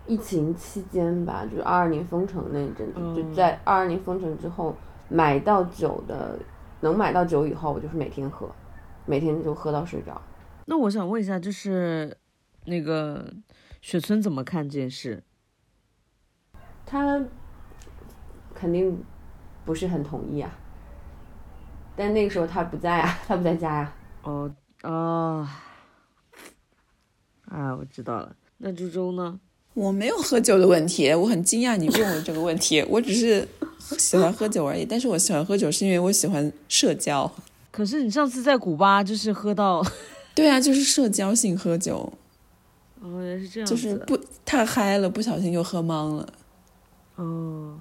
[0.07, 4.77] 疫情期间吧，就是二二年封城那一阵子，嗯就在二二年封城之后
[5.09, 6.39] 买到酒的，
[6.81, 8.51] 能买到酒以后，我就是每天喝，
[9.07, 10.21] 每天就喝到睡着。
[10.67, 12.17] 那我想问一下，就是
[12.67, 13.33] 那个
[13.81, 15.23] 雪村怎么看这件事？
[16.93, 17.19] 他
[18.55, 19.03] 肯定
[19.65, 20.55] 不是很同意啊，
[21.97, 25.49] 但那个时候他不在啊， 他不在家呀、哦哦，
[27.47, 28.37] 啊，我知道了。
[28.59, 29.41] 那周周呢？
[29.73, 33.49] 我没有喝酒的问题，我很惊讶你问我这个问题，我只是
[33.97, 34.85] 喜欢喝酒而已。
[34.85, 37.33] 但是我喜欢喝酒是因为我喜欢社交。
[37.71, 39.83] 可是你上次在古巴就是喝到，
[40.37, 42.13] 对啊，就是社交性喝酒，
[43.01, 46.29] 哦，原来是这样，就是不太嗨了，不小心就喝懵了，
[47.17, 47.79] 哦，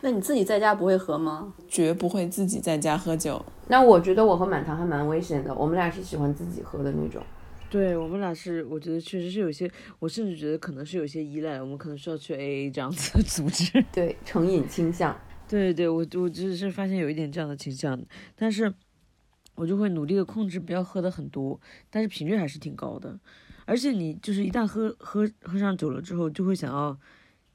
[0.00, 1.54] 那你自己在家不会喝吗？
[1.68, 3.44] 绝不会自己在家喝酒。
[3.68, 7.22] 那我觉得我和满堂还蛮危险的，我们俩是喜欢自己喝的那种。
[7.68, 13.84] 对我们俩是，我觉得确实是有些，我甚至觉得可能是有些依赖，我们可能需要去 AA 这样子的组织。
[13.92, 15.16] 对，成瘾倾向。
[15.48, 18.00] 对对，我我只是发现有一点这样的倾向，
[18.36, 18.72] 但是
[19.56, 23.18] 我就会努力的控制不要喝的很多，但是频率还是挺高的。
[23.64, 26.96] 而且你就是一旦喝喝喝上酒了之后，就会想要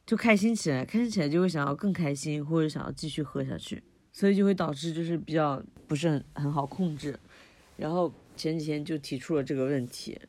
[0.06, 7.18] 就开心起来，开心起来就会想要更开心，或者想要继续喝下去，所以就会导致就是比较不是很很好控制。
[7.78, 10.20] 然后前几天就提出了这个问题，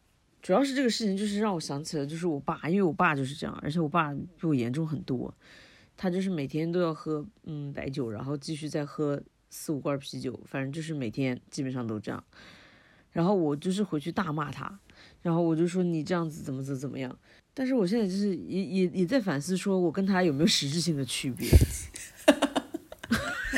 [0.40, 5.34] 主要是这个事情就是让我想起了就是我爸，因为我爸就是这样，而且我爸比我严重很多。
[5.96, 12.22] 他就是每天都要喝嗯白酒，然后继续再喝四五罐啤酒，反正就是每天基本上都这样。
[13.10, 14.80] 然后我就是回去大骂他，
[15.20, 17.16] 然后我就说你这样子怎么怎么怎么样。
[17.54, 21.48] 但是我现在就是也也也在反思，说我跟他有没有实质性的区别？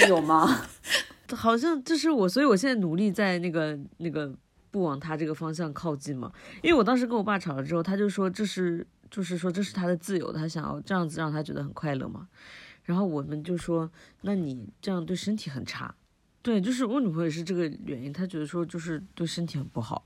[0.08, 0.66] 有吗？
[1.32, 4.32] 好像就是我，所以我现在努力在那个那个
[4.70, 6.32] 不往他这个方向靠近嘛。
[6.62, 12.28] 因为我当时跟我爸吵了之后，他就说这是就是说这是他的自由，他想要这样子让他觉得很快乐嘛。
[12.82, 13.90] 然后我们就说，
[14.22, 15.94] 那你这样对身体很差。
[16.42, 20.04] 对，就是我女朋友也是这个原因，她觉得说就是对身体很不好。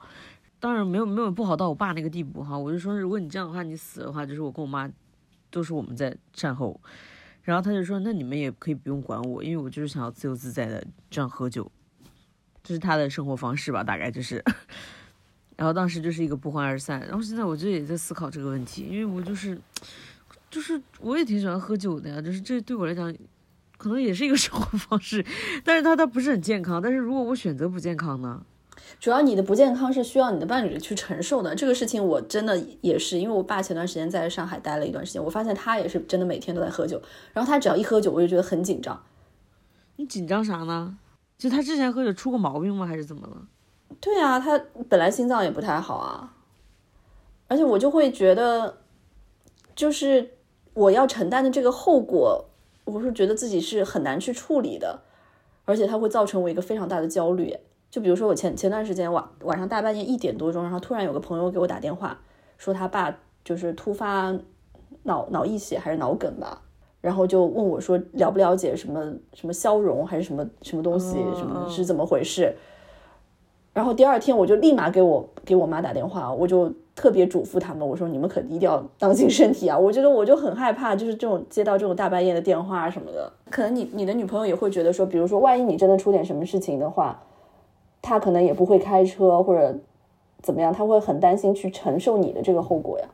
[0.60, 4.90] 当然没有没有不好到我爸那个地步哈，我就说如果你这样的话，你死的话，就是我跟我妈
[5.50, 6.80] 都是我们在善后。
[7.42, 11.70] 然后他就说：“那你们也可以不用管我，因为我就是想要自由自在的这样喝酒，
[12.62, 14.44] 这是他的生活方式吧，大概就是。”
[15.56, 17.00] 然后当时就是一个不欢而散。
[17.00, 19.58] 然后现在我就也在思考这个问题，因为我就是，
[20.50, 23.10] 就是我也挺喜欢喝酒的呀，就是这对我来讲，
[23.78, 25.24] 可能也是一个生活方式，
[25.64, 26.82] 但是它它不是很健康。
[26.82, 28.44] 但是如果我选择不健康呢？
[29.00, 31.54] 主要你的不健康是需要你的伴侣去承受的。
[31.54, 37.00] 这个事情我真的也是，因为我爸前段时间在上海待了一段时间，我发现他也是真的每天都在喝酒。
[37.32, 39.02] 然后他只要一喝酒，我就觉得很紧张。
[39.96, 40.98] 你紧张啥呢？
[41.36, 42.86] 就他之前喝酒出过毛病吗？
[42.86, 43.46] 还是怎么了？
[44.00, 46.34] 对啊，他本来心脏也不太好啊，
[47.46, 48.78] 而且我就会觉得，
[49.74, 50.30] 就是
[50.74, 52.44] 我要承担的这个后果，
[52.84, 55.02] 我是觉得自己是很难去处理的，
[55.64, 57.56] 而且它会造成我一个非常大的焦虑。
[57.90, 62.18] 就比如说我前前段时间晚晚上大半夜一点多钟，然后突然有个朋友给我打电话，
[62.56, 64.36] 说他爸就是突发
[65.04, 66.60] 脑脑溢血还是脑梗吧，
[67.00, 72.54] 然后就问我说了不了解什么什么消融还是什么什么东西，什么是怎么回事？
[73.72, 79.78] 然后第二天我就立马给我给我妈打电话，我就特别嘱咐他们，我说你们可一定要当心身体啊！
[79.78, 83.32] 我觉得我就很害怕，就是这种接到这种大半夜的电话什么的。
[83.48, 87.22] 可能你你的女朋友也会觉得说，比如说万一你真的出点什么事情的话，
[88.02, 89.78] 他可能也不会开车或者
[90.42, 93.08] 怎么样，他会很担心去承受你的这个后果呀。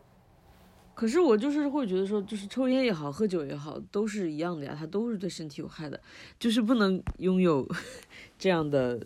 [0.95, 6.01] 可是我就是会觉得说，就是抽烟也好，喝酒也好，都是一样的呀，它都是对身体有害的，
[6.39, 7.67] 就是不能拥有
[8.39, 9.05] 这样的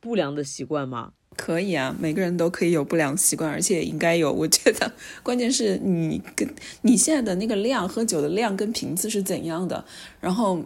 [0.00, 1.12] 不良的习惯吗？
[1.38, 4.32] 可以啊，每个人都可以有不良习惯，而且应该有。
[4.32, 9.84] 我觉得 关键是你跟你现在的那个量，喝酒的量跟频次是怎样的，
[10.20, 10.60] 然后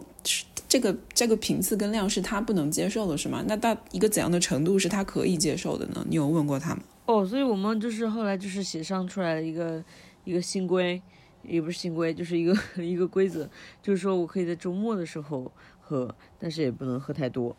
[0.67, 3.43] 这个这个频次跟量是他不能接受的，是吗？
[3.47, 6.03] 那到一个怎样的程度是他可以接受的呢？
[6.09, 6.81] 你有问过他吗？
[7.05, 9.83] 哦，所以我们就是后来就是协商出来了一个。
[10.25, 11.01] 一个新规，
[11.41, 13.45] 也不是新规，就是一个 一个规则，
[13.81, 17.53] 就是说我可以在周末的时候喝，但是也不能喝太多。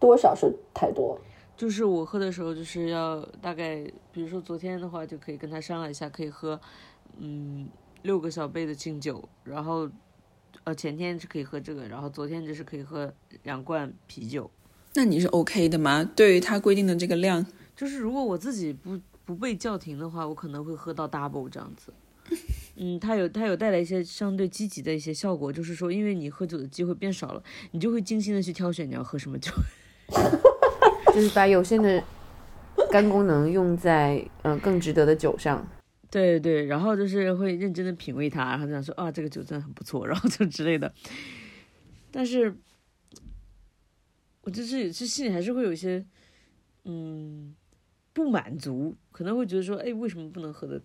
[0.00, 1.20] 多少是太多？
[1.60, 6.58] 就是我喝的时候，就是要大概，比如说昨天的话，就可以跟他商量一下，可以喝，
[7.18, 7.68] 嗯，
[8.00, 9.86] 六个小杯的清酒，然后，
[10.64, 14.50] 呃，前天是可以喝这个，然后昨天就是可以喝两罐啤酒。
[14.94, 16.02] 那你是 OK 的吗？
[16.16, 17.44] 对于他规定的这个量，
[17.76, 18.98] 就是如果我自己不。
[19.22, 21.94] 不被叫停的话，我可能会喝到 double 这样子。
[22.74, 29.52] 嗯，它有它有带来一些相对积极的一些效果，就是说，因为你喝酒的机会变少了，你就会精心的去挑选你要喝什么酒，
[31.14, 32.02] 就是把有限的
[32.90, 35.66] 肝功能用在嗯更值得的酒上。
[36.10, 40.92] 对对，然后就是会认真的品味它，然后这样说啊，这个酒真的很不错，然后就之类的。
[42.10, 42.54] 但是，
[44.42, 46.04] 我就是这心里还是会有一些
[46.84, 47.54] 嗯。
[48.12, 50.82] 不满足，可能会觉得说，哎，为什么不能喝的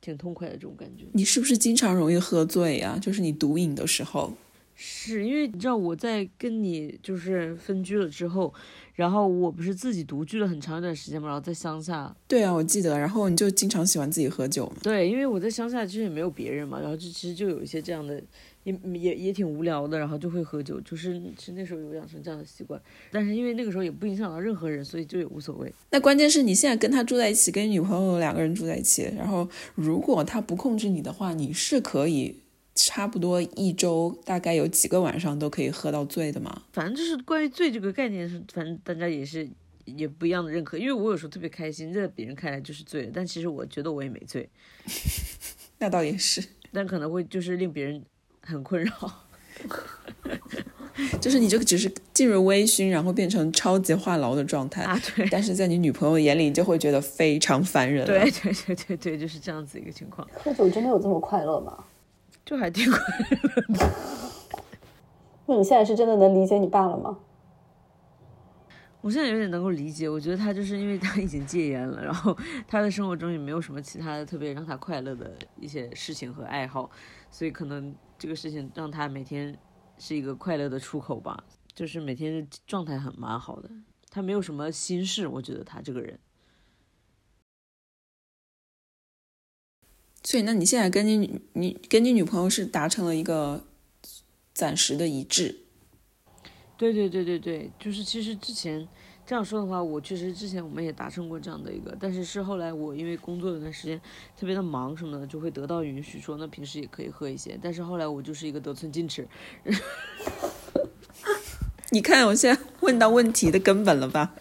[0.00, 1.04] 挺痛快的这种感觉？
[1.12, 2.98] 你是不是经常容易喝醉呀？
[2.98, 4.32] 就是你毒瘾的时候。
[4.80, 8.54] 是因为你知道我在跟你就是分居了之后，
[8.94, 12.14] 然后我不是自己独居了很长一段时间嘛，然后在乡下。
[12.28, 12.96] 对啊，我记得。
[12.96, 14.72] 然后你就经常喜欢自己喝酒。
[14.80, 18.22] 对，因为我在乡下其实也没有别人嘛，然后就其实就有一些这样的。
[18.64, 22.78] 也也也挺无聊的，然后就会喝酒，就是是那时候有养成这样的习惯，
[23.10, 25.72] 但是因为那个时候也不影响到任何人，所以就也无所谓。
[25.90, 32.36] 那关键是你现在跟他住在一起，跟女朋友两个人住在一起，然后如果他不控制你的话，你是可以
[32.80, 36.62] 差不多一周大概有几个晚上都可以喝到醉的嘛？
[36.72, 39.48] 反正就是关于醉这个概念是，反正大家也是
[39.84, 44.48] 也不一样的认可，因为我有时候特别开心，在别人看来就是醉了，但其实我觉得我也没醉。
[45.78, 46.40] 那倒也是，
[46.72, 48.00] 但可能会就是令别人
[48.42, 48.92] 很困扰。
[51.20, 55.28] 就是你这个只是进入微醺，然后变成超级话痨的状态啊，对。
[55.30, 58.06] 但是在你女朋友眼里，就会觉得非常烦人。
[58.06, 60.26] 对对对对对，就是这样子一个情况。
[60.32, 61.84] 喝酒真的有这么快乐吗？
[62.48, 63.92] 就还挺快乐的。
[65.44, 67.18] 那你现在是真的能理解你爸了吗？
[69.02, 72.34] 我现在有点能够理解，我觉得他就是因为他已经戒烟了，然后
[72.66, 76.90] 他的生活中也没有什么其他的特别让他快乐的一些事情和爱好，
[77.30, 77.94] 所以可能。
[78.18, 79.56] 这个事情让他每天
[79.96, 83.70] 是一个快乐的出口吧，就是每天状态很蛮好的。
[84.10, 86.18] 他没有什么心事，我觉得他这个人。
[90.22, 93.64] 所以，那你现在跟你你跟你女朋友是达成了一个
[94.54, 95.60] 暂时的一致？
[96.76, 98.86] 对对对对对，就是其实之前。
[99.28, 104.00] 这样说的话，我确实之前我们也达成过这样的一个，但是是后来我因为工作有段时间
[104.40, 109.28] 特别的忙什么的，就会得到允许说那平时也可以喝一些，但是后来我就是一个得寸进尺。
[111.92, 114.34] 你看我现在问到问题的根本了吧？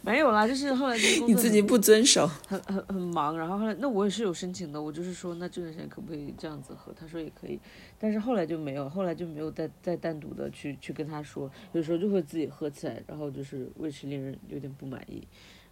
[0.02, 6.90] 没有啦，就是后来你自己不遵守，很很很忙，然后后来那我也是有申请的，我就是说那这段时间可不可以这样子喝？
[6.98, 7.60] 他说也可以，
[7.98, 15.22] 但是后来就没有，后来就没有再再单独的去去跟他说，有时候就会自己喝起来，然后就是为此令人有点不满意。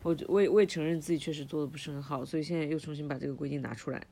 [0.02, 4.02] 我我也我也承认自己确实做的不是很好，所以现在又重新把这个规定拿出来。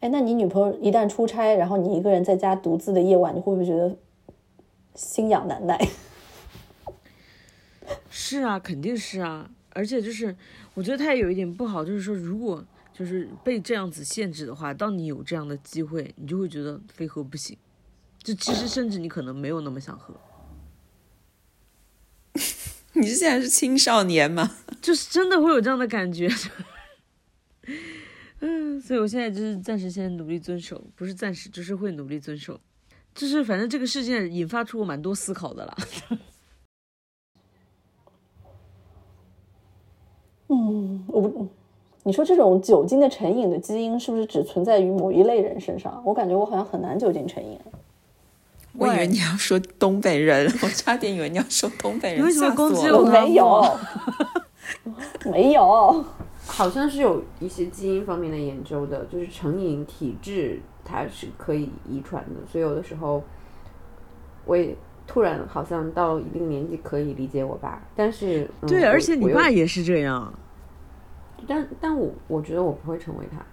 [0.00, 3.96] 哎，那你女朋友一旦出差，然后你一个人在家独自的夜晚，你会不会觉得
[4.94, 5.78] 心痒难耐？
[8.10, 10.34] 是啊，肯定是啊，而且就是，
[10.74, 17.56] 我觉得他也有一点不好，就是说，如果就是被这样子限制的话，当你有这样的机会，你就会觉得非喝不行，
[18.22, 20.14] 就其实甚至你可能没有那么想喝。
[22.94, 24.56] 你是现在是青少年吗？
[24.80, 26.30] 就是真的会有这样的感觉。
[28.40, 32.58] 嗯，所以我现在就是暂时先努力遵守，不是暂时，就是会努力遵守，
[33.14, 35.76] 就是反正这个事件引发出我蛮多思考的了。
[40.48, 41.46] 嗯，我不，
[42.04, 46.00] 你说这种酒精的成瘾的基因是不是只存在于某一类人身上？
[46.04, 47.58] 我感觉我好像很难酒精成瘾。
[48.78, 53.78] 我以为你要说东北人，我差点以为你要说东北人，你为什么吓死攻击我了我没有，
[55.32, 56.04] 没有。
[56.46, 63.20] 好像是有一些基因方面的研究的，就是成瘾体质它是可以遗传的，所以有的时候
[64.44, 64.76] 我也
[65.06, 70.32] 突然好像到了一定年纪可以理解我爸，但是、嗯、对，而且你爸也是这样。
[71.46, 73.44] 但但我我觉得我不会成为他。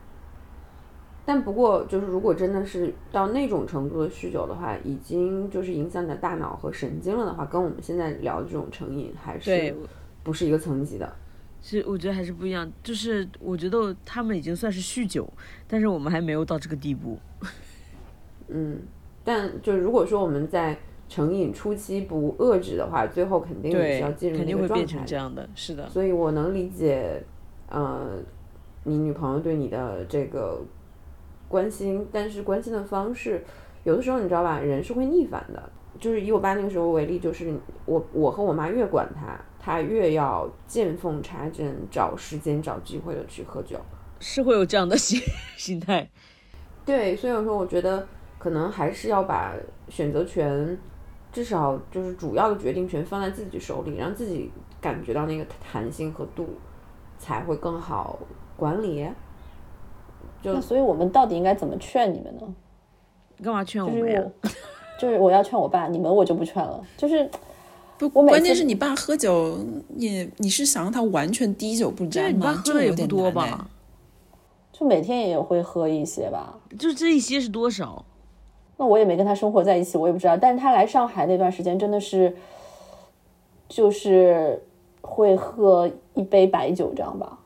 [1.25, 9.73] 但不过就是，如果真的是到那种程度的酗酒的话，已经就是影响你的大脑和神经了的话，跟我们现在聊的这种成瘾还是，
[10.21, 11.15] 不是一个层级的。
[11.61, 12.69] 其实我觉得还是不一样。
[12.83, 15.25] 就是我觉得他们已经算是酗酒，
[15.65, 17.17] 但是我们还没有到这个地步。
[18.49, 18.81] 嗯，
[19.23, 20.77] 但就如果说我们在
[21.13, 25.05] 成瘾初期不遏制的话，最后肯定也是要进，入那个状定会变成态。
[25.05, 25.47] 这样的。
[25.53, 27.23] 是的，所以我能理解，
[27.69, 28.17] 呃，
[28.85, 30.59] 你女朋友对你的这个
[31.47, 33.43] 关心，但是关心的方式，
[33.83, 35.61] 有的时候你知道吧，人是会逆反的。
[35.99, 37.53] 就是以我爸那个时候为例，就是
[37.85, 43.79] 我我和我妈越管他，他越要见缝插针，找时间找机会的去喝酒。
[44.19, 45.21] 是会有这样的 心
[45.55, 46.09] 心态。
[46.83, 48.07] 对，所以我说，我觉得
[48.39, 49.53] 可能还是要把
[49.89, 50.75] 选择权，
[51.33, 56.47] 至少就是主要的决定权放在自己手里，让自己感觉到那个弹性和度，
[57.17, 58.19] 才会更好
[58.55, 59.05] 管理。
[60.41, 62.55] 就那所以我们到底应该怎么劝你们呢？
[63.37, 64.33] 你干嘛劝我就是们
[64.99, 66.81] 就是我要劝我爸，你们我就不劝了。
[66.95, 67.27] 就是
[67.97, 69.57] 不，我关键是你爸喝酒，
[69.87, 72.53] 你你是想让他完全滴酒不沾吗？
[72.53, 73.67] 喝的也不这个有点多吧？
[74.71, 76.59] 就每天也会喝一些吧。
[76.77, 78.05] 就这一些是多少？
[78.83, 80.35] 那我也没跟他生活在一起，我也不知道。
[80.35, 82.35] 但是他来上海那段时间真的是，
[83.69, 84.61] 就是
[84.99, 87.39] 会喝一杯白酒这样吧。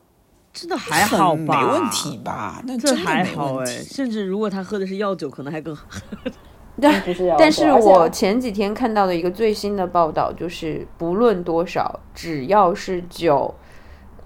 [0.52, 1.62] 真的还好吧？
[1.62, 2.60] 没问题吧？
[2.66, 5.86] 那这真还好哎，甚至如果他喝的是药酒，可能还更好。
[6.80, 13.54] 但不是要但是我前几天看到的一个最新的报道，就是不论多少，只要是酒，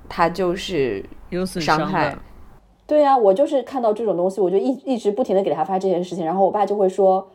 [0.09, 2.19] 它就是有损伤害的。
[2.87, 7.31] 对呀、我就是看到这种东西，我就一一直不停的给他发这件事情，然后我爸就会说，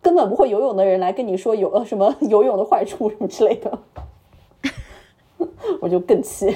[0.00, 3.78] 根本不会游泳的人来跟你说有呃什么 游泳的坏处什么之类的，
[5.82, 6.54] 我就更气。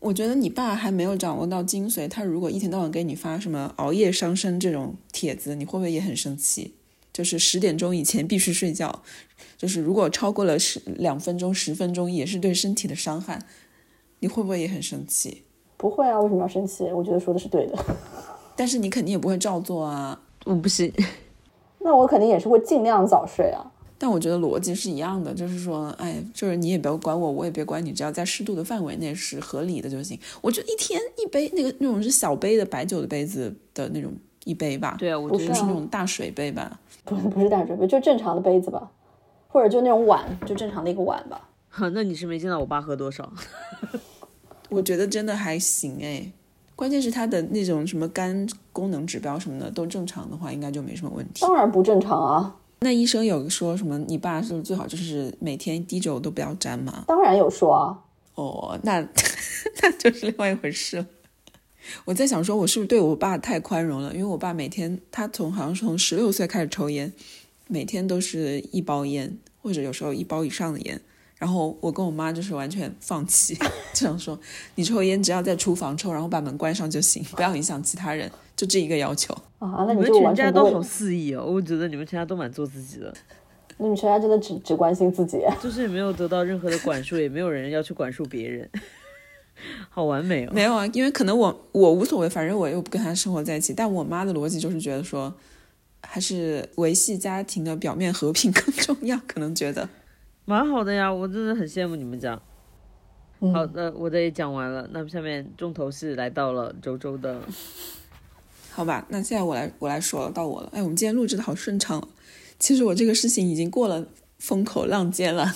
[0.00, 6.74] 我觉得你爸还没有掌握到精髓，他如果一天到晚给你发什么熬夜伤身这种帖子，你会不会也很生气？
[7.12, 9.02] 就是十点钟以前必须睡觉，
[9.58, 13.38] 就是如果超过了十两分钟、十分钟，也是对身体的伤害，
[14.20, 15.42] 你会不会也很生气？
[15.82, 16.84] 不会啊，为什么要生气？
[16.92, 17.76] 我觉得说的是对的。
[18.54, 20.16] 但是你肯定也不会照做啊。
[20.44, 20.92] 我不行，
[21.82, 23.66] 那我肯定也是会尽量早睡啊。
[23.98, 30.16] 但我觉得逻辑是一样的，就是说，哎，就是你也不要管我，我也别管你，只要在适度的范围内是合理的就行。
[30.40, 34.12] 我觉得一天一杯那个那种是小杯的白酒的杯子的那种
[34.44, 36.78] 一杯吧，对啊，我觉得不是那种大水杯吧？
[37.04, 38.88] 不不是大水杯，就正常的杯子吧，
[39.48, 41.48] 或者就那种碗，就正常的一个碗吧。
[41.68, 43.32] 哈， 那你是没见到我爸喝多少？
[44.72, 46.32] 我觉得真的还行哎，
[46.74, 51.42] 关键是他的那种什么肝功能指标什么的都正常的话，应该就没什么问题。
[51.42, 53.98] 当然不正常啊，那医生有说什么？
[53.98, 57.04] 你爸是最好就是每天一滴酒都不要沾吗？
[57.06, 57.98] 当然有说啊。
[58.34, 58.98] 哦，那
[59.82, 61.06] 那就是另外一回事了。
[62.06, 64.10] 我在想说，我是不是对我爸太宽容了？
[64.14, 67.12] 因为我爸每天他从好像是从十六岁开始抽烟，
[67.68, 70.98] 每天都是一包烟，或者有时候一包以上的烟。
[71.42, 73.58] 然后我跟我妈就是完全放弃，
[73.92, 74.38] 这样说：
[74.76, 79.34] 你抽烟只要在厨房抽，然后把门关上就行，不要影响其他人，就这一个要求。
[79.58, 83.12] 啊，那你们全家都好，肆意哦，我觉得你们全家都蛮做自己的，
[83.78, 85.40] 那你全家真的只只关心自己。
[85.60, 88.70] 就是也没有得到任何的管束，也没有人要去管束别人，
[89.90, 90.52] 好完美哦。
[90.54, 93.74] 没有啊，因为可能我我无所谓，反正我又不跟他生活在一起。
[93.74, 95.34] 但我妈的逻辑就是觉得说，
[96.02, 99.88] 还是维系家庭的表面和平更重要，可能觉得。
[100.52, 102.38] 蛮好的呀，我真的很羡慕你们家。
[103.40, 107.40] 嗯好的，我的也讲完了，那么下面重头戏来到了周周的，
[108.70, 110.68] 好吧，那现在我来我来说了，到我了。
[110.74, 112.06] 哎，我们今天录制的好顺畅哦。
[112.58, 114.06] 其实我这个事情已经过了
[114.38, 115.54] 风口浪尖了，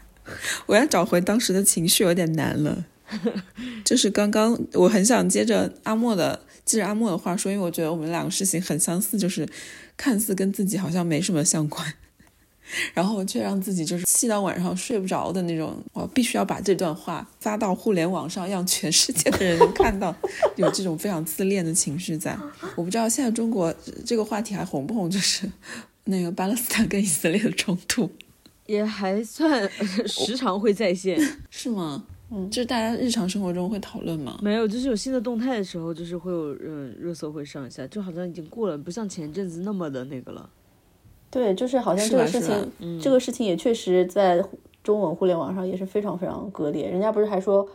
[0.64, 2.86] 我要找回当时的情绪有点难了。
[3.84, 9.46] 就是刚刚我很想接着阿莫的，接着阿莫的话说，因为我觉得我们两个事情很相似，就是
[9.96, 11.94] 看似跟自己好像没什么相关，
[12.94, 15.76] 然后却让自己就是气到晚上睡不着的那种。
[15.92, 20.14] 我必须要把这段话发到互联网上，让全世界的人能看到，
[20.56, 22.36] 有这种非常自恋的情绪在。
[22.76, 25.50] 我不知道现在中国这个话题还红不红，就是
[26.04, 28.10] 那个巴勒斯坦跟以色列的冲突，
[28.66, 29.68] 也还算
[30.06, 31.20] 时常会在线。
[31.50, 32.04] 是吗？
[32.32, 34.38] 嗯，就是大家日常生活中会讨论吗？
[34.40, 40.48] 没有，就是有新的动态的时候，就是会有嗯热搜会上一下，就好像已经过了，不像前阵子那么的那个了。
[41.30, 44.44] 对，就是好像这个事情，这个事情也确实在
[44.82, 46.88] 中文互联网上也是非常非常割裂。
[46.90, 47.68] 人家不是还说，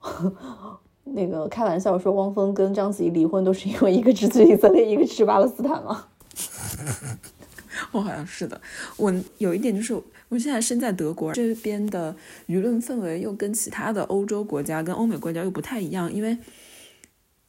[1.04, 6.06] 那个开玩笑说汪峰跟章子怡离婚都是因为一个支持以色列，一个支持巴勒斯坦吗？
[7.92, 8.58] 我好像是的。
[8.96, 9.92] 我有一点就是，
[10.30, 12.14] 我现在身在德国这边的
[12.46, 16.38] 舆论氛围又跟其他的欧洲国家、跟欧美国家又不太一样，因为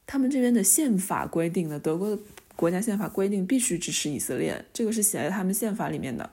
[0.06, 2.18] 他们这边的宪法规定的，德国的
[2.56, 6.28] 国家宪法规定必须支持以色列，这个是写在他们宪法里面的，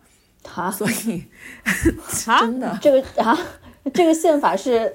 [0.53, 1.23] 啊，所以
[2.27, 2.79] 啊，真的。
[2.81, 3.37] 这个啊，
[3.93, 4.93] 这个宪法是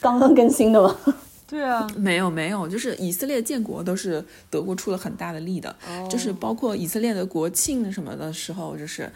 [0.00, 0.96] 刚刚更新的吗？
[1.46, 5.76] 对啊，没有没有，就是以色列建国都是德国出了很大的力的，
[6.10, 9.12] 就是包括以色列的国庆什么的时候，就是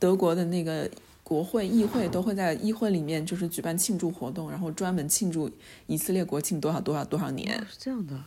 [0.00, 0.90] 德国的那个
[1.22, 5.48] 国会议会都会在议会里面就是举办庆祝活动，然后专门庆祝
[5.86, 7.56] 以色列国庆多少多少多少年。
[7.70, 8.20] 是这样的。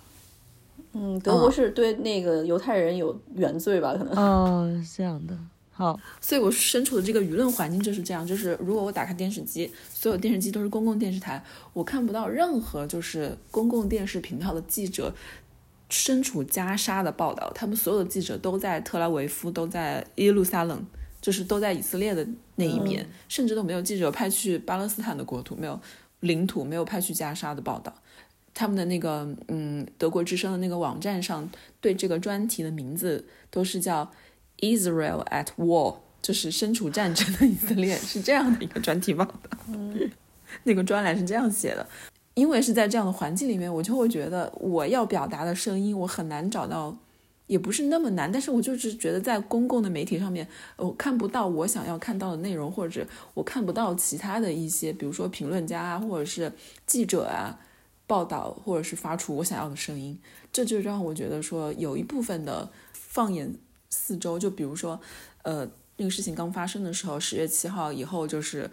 [0.93, 3.93] 嗯，德国是对那个犹太人有原罪吧？
[3.97, 4.15] 可能。
[4.15, 5.37] 哦，是这样的。
[5.71, 15.15] 好，所以我身处的这个舆论环境就是这样，就是如果我打开电视机，所有电视机都是公共电视台，我看不到任何就是公共电视频道的记者
[15.89, 20.85] 身处加沙的报道，他们所有的记者都在特拉维夫，都在耶路撒冷，
[21.21, 22.27] 就是都在以色列的
[22.57, 25.79] 那一面，甚至都没有记者派去巴勒斯坦的国土，没有
[26.19, 27.95] 领土，没有派去加沙的报道。
[28.59, 31.49] 他们的那个嗯，德国之声的那个网站上
[31.79, 34.11] 对这个专题的名字都是叫
[34.57, 39.33] Israel at War，就是身处战争的以色列，是这样的一个专题报道。
[39.69, 40.11] 嗯，
[40.63, 41.87] 那个专栏是这样写的。
[42.33, 46.93] 因为是在这样的环境里面，我就会觉得我要表达的声音，我很难找到，
[47.47, 50.45] 也不是那么难，但是我就是觉得在公共的媒体上面，
[50.75, 56.51] 我看不到我想要看到的内容，或者我看不到其他的一些，比如说评论家啊，或者是
[56.85, 57.57] 记者啊。
[58.09, 60.19] 报道或者是发出我想要的声音，
[60.51, 63.53] 这就让我觉得说有一部分的放眼
[63.91, 64.99] 四周，就比如说，
[65.43, 68.67] 呃，那个事情刚发生的时候，十月七号以后，就是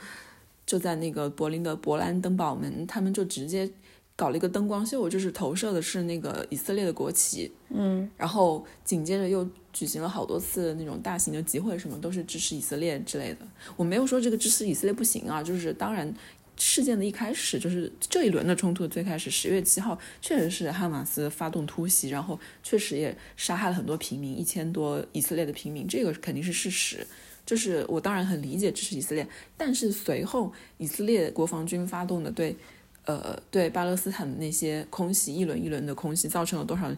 [0.64, 3.70] 就在那个柏林的勃兰登堡门，他们就直接
[4.16, 13.40] 搞了一个灯光秀，就是投射的是那个以色列的国旗，嗯，然后紧接着又举行了好多次那种大型的集会，什么都是支持以色列之类的。
[13.76, 16.14] 我没有说这个支持以色列不行啊，就是当然。
[16.56, 27.06] 事件的一开始就是这一轮的冲突，最开始十月七号确实是哈马斯发动突袭，然后确实也杀害了很多平民，一千多以色列的平民，这个肯定是事实。
[27.44, 29.24] 就是我当然很理解支持以色列，
[29.56, 32.56] 但是随后以色列国防军发动的对，
[33.04, 36.90] 呃，对巴勒斯坦的那些空袭，一轮一轮的空袭，造成了多少？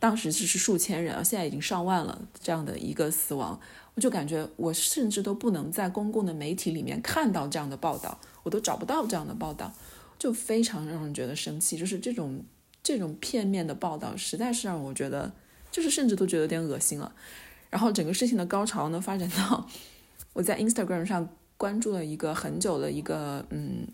[0.00, 3.60] 当时只是数千人，现在已经上万了这样的一个死亡，
[3.94, 8.18] 我就感觉我甚至都不能在公共的媒体里面看到这样的报道。
[8.42, 9.72] 我都找不到这样的报道，
[10.18, 11.78] 就非常让人觉得生气。
[11.78, 12.42] 就是这种
[12.82, 15.32] 这种片面的报道，实在是让我觉得，
[15.70, 17.14] 就是甚至都觉得有点恶心了。
[17.70, 19.68] 然后整个事情的高潮呢，发展到
[20.32, 23.86] 我在 Instagram 上关注了一个很久的一个，嗯，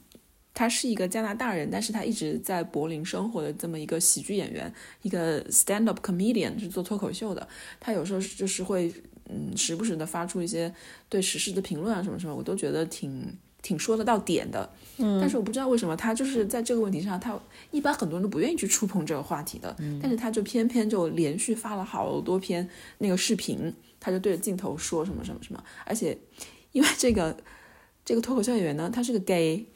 [0.54, 4.72] 他是一个加拿大人，但是他一直在柏林生活的这么一个喜剧演员，
[5.02, 7.46] 一个 stand up comedian，是做脱口秀的。
[7.78, 8.90] 他有时候就是会，
[9.28, 10.72] 嗯，时不时的发出一些
[11.08, 13.36] 对时事的评论啊什么什么，我都觉得挺。
[13.60, 17.36] 挺说得到点的，嗯，但是我不知道为什么他就是在这个问题上，他
[17.72, 22.66] 一般很多人都不愿意去触碰这个话题的，但是他就偏偏就连续发了好多篇
[22.98, 26.16] 那个视频，他就对着镜头说什么什么什么，而且
[26.70, 27.36] 因为这个
[28.04, 29.66] 这个脱口秀演员呢，他是个 gay，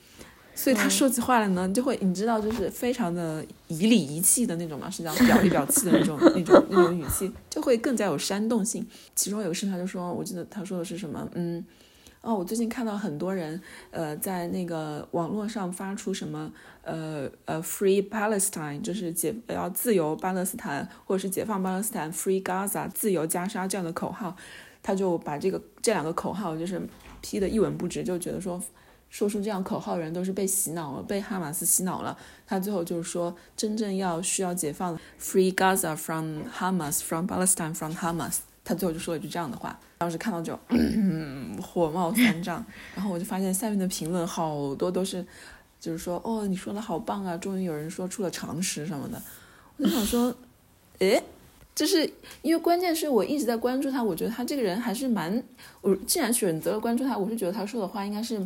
[0.54, 8.86] 所以他说起话来呢，就会你知道就是非常的以理仪气的那种嘛，是这样表里表气的那种 那种那种语气，就会更加有煽动性。
[9.14, 11.64] 其中有个事他就说，我记得他说的是什么，嗯。
[12.20, 16.48] 哦，我最近看到很多人，呃，在那个网络上发出什么，
[16.82, 24.36] 呃呃，Free Palestine，就是解要自由巴勒斯坦，或者是解放巴勒斯坦，Free Gaza，自由加沙这样的口号，
[24.84, 26.80] 他就把这个这两个口号就是
[27.20, 28.62] 批的一文不值，就觉得说
[29.12, 32.16] 说出这样口号的人都是被洗脑了，被哈马斯洗脑了。
[32.46, 38.38] 他最后就是说，真正要需要解放，Free Gaza from Hamas，from Palestine from Hamas。
[38.64, 40.58] 他最后就说了一句这样的话，当时看到就
[41.60, 45.22] 火冒三丈，然后我就发现下面的评论好多都是，
[45.78, 49.20] 就是说哦，你说的好棒啊，终于有人说出了常识什么的。
[49.76, 50.34] 我就想说，
[51.00, 51.22] 诶，
[51.74, 52.10] 就是
[52.40, 55.42] 因为关键是我一直在关注他，我觉得他这个人还是蛮……
[55.82, 58.40] 我既然选择了关注他，我是觉得他说的话应该是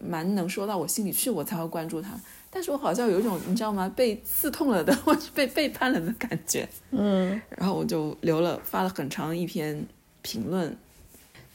[0.00, 2.10] 蛮能说到我心里去，我才会关注他。
[2.50, 3.92] 但是我好像有一种你知道吗？
[3.94, 6.66] 被刺痛了的，或 者被背叛了的感觉。
[6.90, 9.84] 嗯，然后我就留了发了很长一篇
[10.22, 10.74] 评论，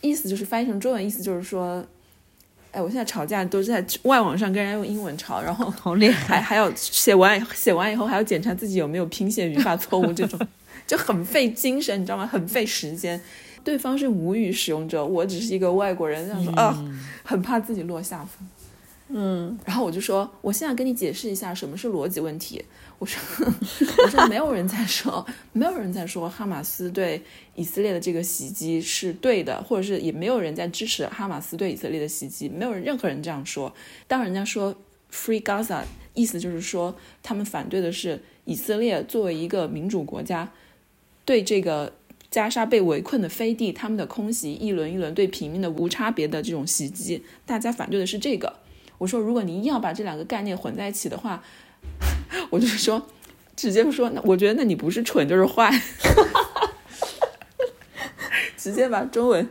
[0.01, 1.83] 意思就是翻译成中文，意思就是说，
[2.71, 10.39] 哎，我现在吵架都是在外网上跟人家用英文吵，然后好厉害，还还要写完写完以后还要检查自己有没有拼写语法错误，这种
[10.85, 12.27] 就很费精神，你知道吗？
[12.27, 13.19] 很费时间。
[13.63, 16.75] 对方是母语使用者，我只是一个外国人，这样说啊，
[17.23, 18.47] 很怕自己落下风。
[19.13, 22.63] 嗯，然后我就说，我现在跟你解释一下什么是逻辑问题。
[22.97, 23.19] 我说，
[24.05, 27.21] 我说没有人在说， 没有人在说哈马斯对
[27.55, 33.73] 以色列的这个袭击是对的，或者是也没有人在支持哈马斯对以色列的袭击，没有人任何人这样说。
[34.07, 34.73] 当人家说
[35.11, 35.81] Free Gaza，
[36.13, 40.49] 意思就是说他们反对的是以色列作为一个民主国家
[41.25, 41.91] 对这个
[42.31, 48.55] 加沙被围困的飞地他们的空袭，一轮一轮对平民的无差别的这种袭击，大家反对的是这个。
[48.97, 51.43] 我说，如果你硬要把这两个概念混在一起的话，
[52.49, 53.05] 我就是说，
[53.55, 55.69] 直接说，那我觉得那你不是蠢就是坏，
[58.55, 59.49] 直接把中文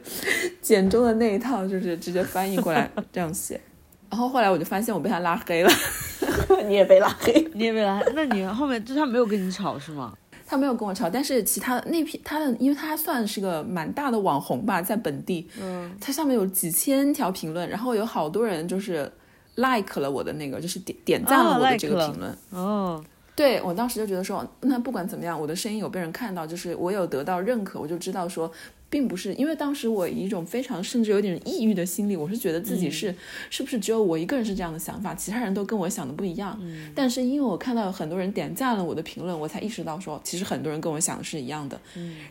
[0.62, 3.60] 简中的那一套就是直接翻译过来这样写。
[4.08, 5.70] 然后后来我就发现我被他拉黑了，
[6.66, 10.16] 你也被拉黑，你也被拉黑，那你后面就他没有跟你吵是吗？
[10.50, 19.08] 他没有跟我吵，但是其他那批他的，因为他算是个蛮大的网红吧，在本地，嗯，他上面有几千条评论，然后有好多人就是
[19.54, 22.36] like 了我的那个，就是点点赞了我的这个评论。
[22.50, 23.00] 哦，
[23.36, 28.50] 对我当时就觉得说，那不管怎么样，我的声音有被人看到，就是我有得到认可，我就知道说，
[28.90, 33.14] 并不是因为当时我以一种非常甚至有点抑郁的心理，我是觉得自己是、
[33.48, 36.60] 是不是只有我一个人是这样的想法，其他人都跟我想的不一样。
[36.94, 41.80] 但是因为我看到有很多人点赞了我的评论，我才意识到说，其实很多人跟我想的是一样的。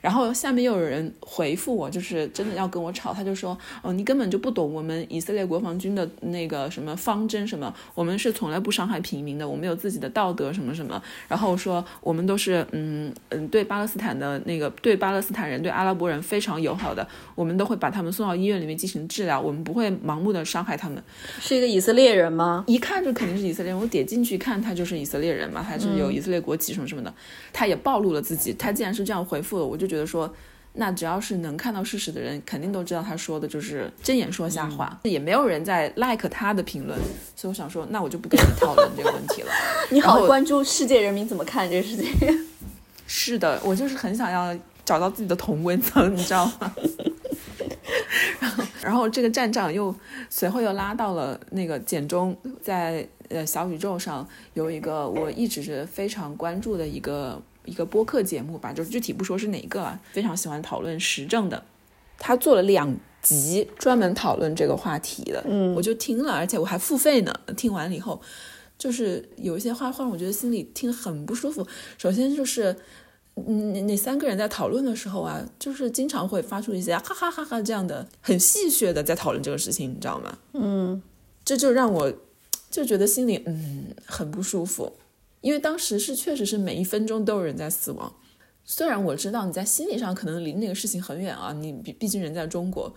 [0.02, 11.02] 然后下面又有人回复我，就是真的要跟我吵，他就说，哦，你根本就不懂我们以色列国防军的那个什么方针什么，我们是从来不伤害平民的，我们有自己的道德什么什么。
[11.28, 21.04] 然后说我们都是嗯嗯对巴勒斯坦的那个对巴勒斯坦人对阿拉伯人非常友好的，我们都会把他们送到医院里面进行治疗，我们不会盲目的伤害他们。
[21.42, 22.64] 是一个以色列人吗？
[22.66, 27.14] 一看就肯定是以色列人，我点进去看他就是以色列人嘛，他是有以色列国籍什么什么的，
[27.52, 28.54] 他也暴露了自己。
[28.54, 30.34] 他既然是这样回复的，我就觉得说。
[30.74, 36.98] 那只要是能看到事实的人，肯定都知道他说的就是睁眼说瞎话，也没有人在 like 他的评论，
[37.36, 39.50] 所以我想说，那我就不跟你讨论这个问题了。
[39.90, 42.08] 你好关注世界人民怎么看这个事情。
[43.08, 44.56] 是的，我就是很想要
[44.90, 46.74] 找到自己的同温层，你知道吗？
[48.42, 49.94] 然后，然后这个站长又
[50.32, 61.64] 随后又拉到了那个简中，在呃小宇宙上有一个我一直是非常关注的一个一个播客节目吧，就具体不说是哪个啊，非常喜欢讨论时政的，
[62.18, 67.32] 他做了两集专门讨论这个话题的，嗯我就听了，而且我还付费呢。
[67.56, 68.20] 听完了以后，
[68.80, 71.68] 就是有一些话会让我觉得心里听得很不舒服。
[72.00, 72.76] 首先就是，
[73.36, 80.38] 嗯，那那三个人在讨论的时候啊，就是经常会发出一些哈哈哈哈这样的很戏谑的在讨论这个事情，你知道吗？
[80.54, 81.02] 嗯
[81.46, 82.14] 这就让我
[82.70, 84.92] 就觉得心里嗯很不舒服，
[85.42, 88.14] 因为当时是确实是每一分钟都有人在死亡。
[88.66, 92.94] 虽然我知道你在心理上可能离那个事情很远啊，你毕毕竟人在中国，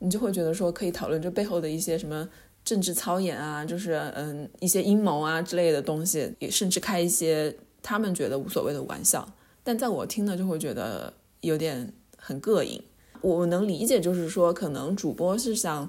[0.00, 2.28] 你就会觉得说可以讨论这背后的一些什么
[2.64, 9.28] 政治操演啊，就是嗯一些阴谋啊之类的东西，也甚至开一些他们觉得无所谓的玩笑。
[9.64, 12.82] 但在我听呢就会觉得有点很膈应。
[13.20, 15.88] 我能理解，就是说可能主播是想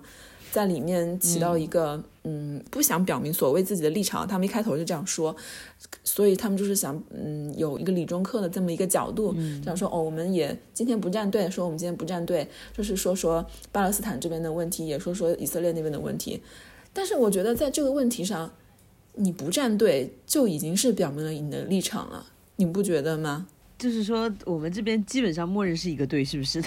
[0.51, 5.35] 在里面起到一个嗯不想表明所谓自己的立场，他们一开头就这样说，
[6.03, 16.39] 所以他们就是想嗯有一个理中客的这么一个角度，这样说哦，我们也今天不站队，说我们今天不站队，就是说说巴勒斯坦这边的问题，也说说以色列那边的问题。
[16.93, 18.51] 但是我觉得在这个问题上，
[19.15, 23.47] 你不站队就已经是表明了你的立场了，你不觉得吗？
[23.83, 26.63] 就是说我们这边基本上默认是一个队，是不是？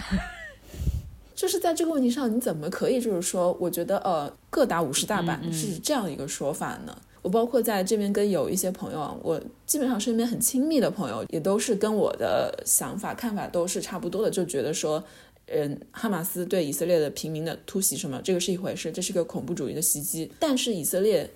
[1.35, 6.95] 就是在这个问题上，你怎么可以就是说，我觉得呃，各打五十大板是这样一个说法呢？
[7.23, 15.03] 我包括在这边跟有一些朋友啊，我基本上身边很亲密的朋友，也都是跟我的想法看法都是差不多的，就觉得说，
[15.47, 20.31] 嗯，哈马斯对以色列的平民的突袭什么，这个是一回事，这是个恐怖主义的袭击。
[20.39, 21.31] 但是以色列，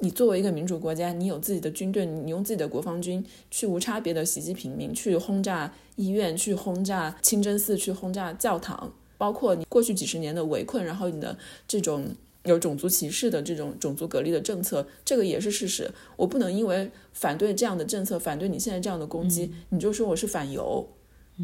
[0.00, 8.92] 你作为一个民主国家，你有自己的军队，你用自己的国防军去无差别的袭击平民，去轰炸医院，去轰炸清真寺，去轰炸教堂。
[9.16, 11.36] 包括你过去几十年的围困，然后你的
[11.66, 12.06] 这种
[12.44, 15.90] 有种族歧视的这种种族隔离的政策，这个也是事实。
[16.16, 20.88] 我不能因为反对这样的政策，反对你现在这样的攻击，你就说我是反犹，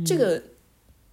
[0.07, 0.41] 这个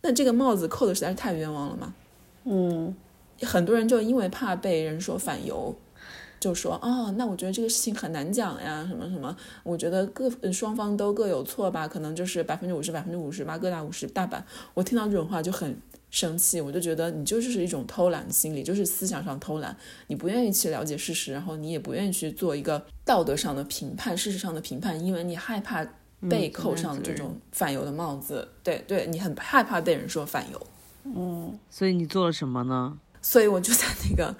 [0.03, 1.95] 那这个帽子扣的实在是太冤枉了嘛。
[2.43, 2.95] 嗯
[3.41, 5.75] 很多人就因为怕被人说反犹，
[6.41, 9.33] 就说哦，那我觉得这个事情很难讲呀，什么什么，
[9.63, 14.43] 我觉得各呃双方都各有错吧，可能就是百分之五十、百分之五十吧，各打五十大板。
[14.73, 15.77] 我听到这种话就很
[16.09, 19.77] 生气，我就觉得你就是一种偷懒心理，就是思想上偷懒，
[20.07, 25.87] 你不愿意去了解事实，然后你也不愿意去做一个道德上的评判、事实上的评判，因为你害怕
[26.27, 28.47] 被扣上这种反犹的帽子。
[28.63, 30.67] 对对，你很害怕被人说反犹。
[31.03, 32.97] 嗯，所以你做了什么呢？
[33.23, 34.35] 所以我就在那个，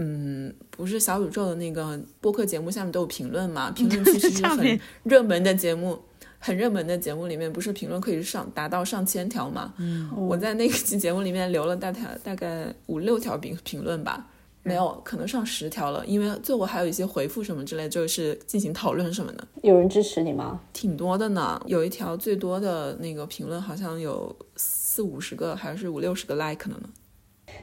[0.00, 5.98] 嗯，不是小宇宙的那个播客节目下面都有评论嘛，评论区其实很热门的节目，
[6.38, 9.74] 很热门的节目里面，不是评论可以上达到上千条嘛？
[9.78, 14.24] 嗯，我在那个期节目里面留了大概大概五六条评评论吧，
[14.62, 20.60] 没有，可能上十条了，因为最后还有一些回复什么之类，就是进行讨论什么的，有人支持你吗？
[20.72, 21.60] 挺多的呢。
[21.66, 26.88] 有一条最多的那个评论好像有四五十个，还是五六十个 like 呢呢。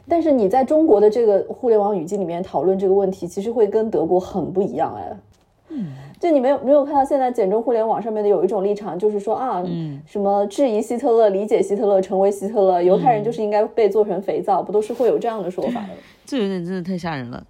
[0.07, 5.17] 但是你在中国的这个互联网语境里面讨论这个问题，其实会跟德国很不一样哎。
[5.69, 5.87] 嗯，
[6.19, 15.93] 就你没有没有看到现在简中互联网上面的有一种立场，就是说啊，嗯什么质疑希特勒、理解希特勒、成为希特勒，犹太人就是应该被做成肥皂，不都是会有这样的说法的？
[16.23, 17.43] 这有点真的太吓人了。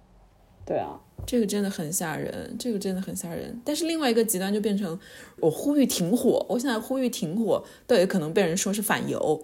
[0.64, 3.60] 对啊，这个真的很吓人，这个真的很吓人。
[3.64, 4.98] 但是另外一个极端就变成
[5.40, 9.42] 我呼吁停火，我现在呼吁停火，都有可能被人说是反犹。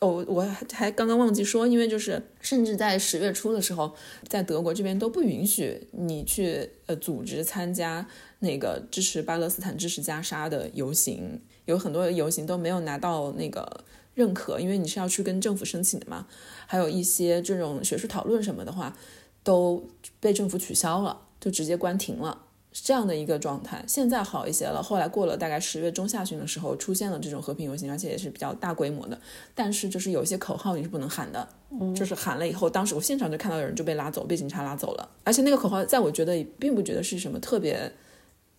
[0.00, 3.94] 哦，我还刚刚忘记说，因为就是甚至在十月初的时候，
[4.28, 8.06] 在德国这边都不允许你去呃组织参加
[8.40, 13.84] 那个支持巴勒斯坦、支持加沙的游行，有很多游行都没有拿到那个
[14.14, 16.26] 认可，因为你是要去跟政府申请的嘛。
[16.66, 18.94] 还有一些这种学术讨论什么的话，
[19.42, 19.88] 都
[20.20, 22.42] 被政府取消了，就直接关停了，
[22.84, 23.82] 这样的一个状态。
[23.86, 29.18] 现在好一些了，后来过了大概十月中下旬的时候，出现了这种和平游行，而且也是比较大规模的。
[29.54, 31.48] 但是就是有一些口号你是不能喊的，
[31.94, 35.08] 就是喊了以后，当时我现场就看到有人就被拉走，被警察拉走了。
[35.24, 37.90] 而且那个口号，在我觉得也并不觉得是什么特别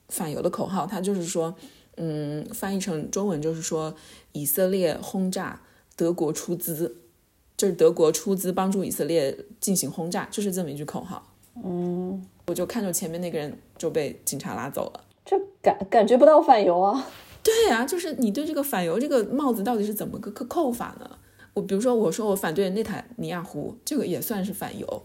[0.09, 1.53] 反犹的口号，它就是说，
[1.97, 3.95] 嗯，翻译成中文就是说
[4.31, 5.61] 以色列轰炸
[5.95, 6.97] 德国出资。
[7.55, 11.27] 就是德国出资帮助以色列进行轰炸，就是这么一句口号。
[11.65, 15.03] 嗯，我就看着前面那个人就被警察拉走了。
[15.25, 17.05] 这感感觉不到反犹啊。
[17.43, 21.09] 对啊，就是你对这个反犹这个帽子到底是怎么个个扣法呢？
[21.53, 25.03] 我比如说，我说我反对内塔尼亚胡，这个也算是反犹，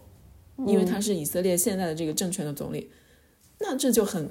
[0.67, 2.91] 因为他是以色列现在的这个政权的总理，
[3.61, 4.31] 那这就很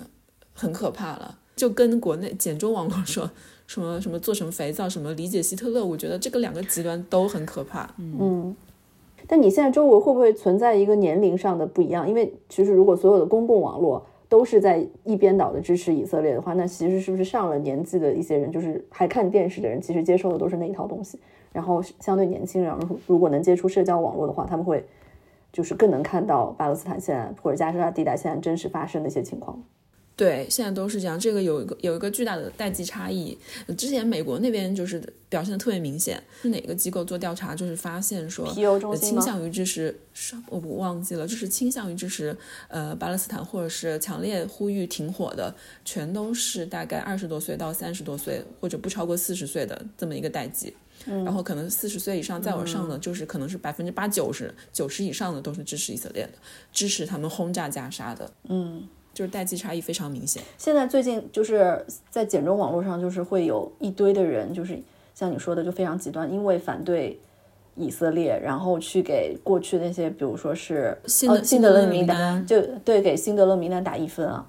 [0.53, 1.39] 很可怕了。
[1.55, 3.29] 就跟国内简中网络说
[3.67, 7.93] 什么什么做成肥皂，什么理解希特勒，我觉得这个两个极端都很可怕。
[7.97, 8.55] 嗯，
[9.27, 12.07] 但你现在周围会不会存在一个年龄上的不一样？
[12.07, 21.19] 因为其实如果所有的公共网络都是在一边倒的支持以色列的话，那其实是不是上了年纪的一些人，就是还看电视的人，其实接受的都是那一套东西。
[21.51, 24.85] 然后相对年轻人，如如果能接触社交网络的话，他们会
[25.51, 29.61] 就是更能看到巴勒斯坦现在或者加沙地带现在真实发生的一些情况。
[30.21, 31.19] 对，现在都是这样。
[31.19, 33.35] 这个有一个有一个巨大的代际差异。
[33.75, 38.53] 之前美国那边就是表现的特别明显，是哪个机构做调查，就是发现说
[38.95, 39.95] 倾向于支持，
[40.47, 45.51] 我不忘记了，就是倾向于支持呃巴勒斯坦或者是强烈呼吁停火的，
[45.83, 50.71] 全都是大概二十多岁到三十多岁，或者不超过四十岁的这么一个代际。
[51.07, 56.33] 然后可能四十岁以上再往上的，就是可能是百分之八九十、九十以上的都是支持以色列的，
[56.71, 58.31] 支持他们轰炸加沙的。
[58.47, 60.41] 嗯，就是代际差异非常明显。
[60.57, 64.79] 现在最近就是在简中网络上，就是会有一堆的人，就是
[65.13, 67.19] 像你说的，就非常极端，因为反对
[67.75, 74.45] 以色列，然后去给过去那些，比如说是辛德哦辛德勒名名单就对给辛德勒名单打一分啊。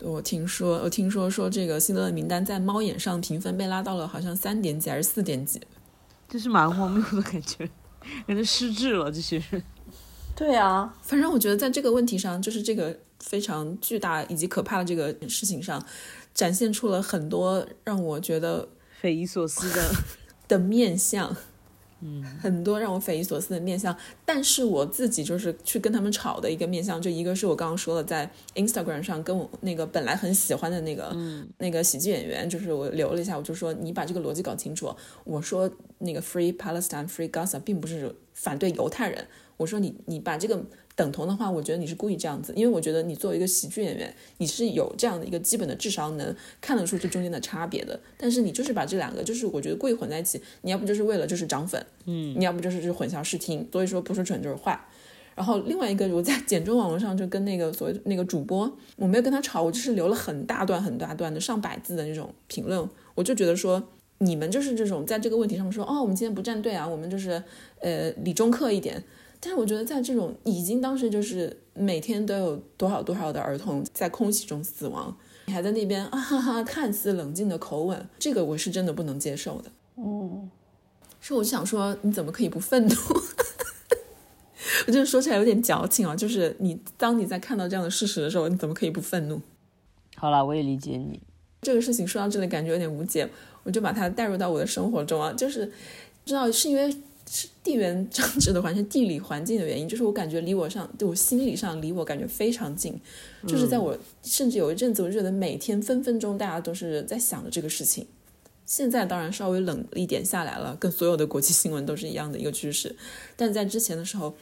[0.00, 5.60] 我听说，我听说说这个辛德勒名单在猫眼上评分被拉到了好像三点几还是四点几。
[6.28, 7.68] 就是蛮荒谬的感觉，
[8.24, 9.60] 感觉失智了这些人。
[10.34, 15.84] 对啊，反正我觉得在这个问题上，就是这个非常巨大以及可怕的这个事情上，
[16.32, 18.68] 展现出了很多让我觉得
[19.00, 19.90] 匪夷所思的，
[20.48, 21.36] 的面相。
[22.02, 23.94] 嗯，很多让我匪夷所思的面相，
[24.24, 31.14] 但是我自己就是去跟他们吵的一个面相，就一个是我刚刚说的，在 Instagram 上跟我那个本来很喜欢的那个、
[31.58, 34.94] 那个喜剧演员，就是我留了一下，我就说你把这个逻辑搞清楚。
[35.24, 39.26] 我说那个 Free Palestine, Free Gaza 并不是反对犹太人，
[39.56, 40.62] 我说你你把这个
[41.00, 47.98] 等同的话，我觉得你是故意这样子，因为我觉得你作为一个喜剧演员，你是有这样的一个基本的智商，能看得出这中间的差别的。
[48.18, 54.78] 但是你就是把这两个，就是我觉得故意混在一起，你要不就是为了就是涨粉，嗯，你要不就是就是混淆视听，所以说不是蠢就是坏。
[55.34, 63.82] 然后另外一个，我在 简中网络上就跟那个所谓那个主播，我没有跟他吵，我就是留了很大段很大段的上百字的那种评论，我就觉得说。
[64.22, 67.42] 你们就是这种在这个问题上说，哦，我们今天不站队啊，我们就是
[67.80, 69.02] 呃理中客一点。
[69.42, 75.16] 但是我觉得在这种已经当时就是每天都有多少多少的儿童在空气中死亡，
[75.46, 79.70] 你还在那边啊哈哈看似冷静的口吻，这个我是真的不能接受的。
[79.96, 80.50] 嗯，
[81.20, 82.94] 是我就想说，你怎么可以不愤怒？
[84.86, 89.40] 我就是说起来有点矫情啊，就是你当你在看到这样的事实的时候，你怎么可以不愤怒？
[90.16, 91.18] 好了，我也理解你。
[91.62, 93.26] 这个事情说到这里，感觉有点无解，
[93.62, 95.72] 我就把它带入到我的生活中啊，就是。
[96.26, 96.94] 知道是因为
[97.32, 103.00] 是地缘政治的环境、地理环境的原因，就是我感觉离我上，对我心理上离我感觉非常近，
[103.46, 108.04] 就是在我甚至有一阵子，我就觉得每天分分钟大家都是在想着这个事情。
[108.66, 112.96] 现在当然稍微冷一点下来了，跟所有的国际新闻都是一样的一个趋势，
[113.36, 114.34] 但在之前的时候，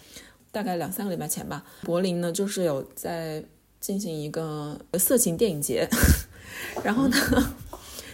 [0.50, 3.44] 大概两三个礼拜前吧，柏林呢就是有在
[3.80, 5.86] 进行一个色情电影节，
[6.82, 7.16] 然后呢，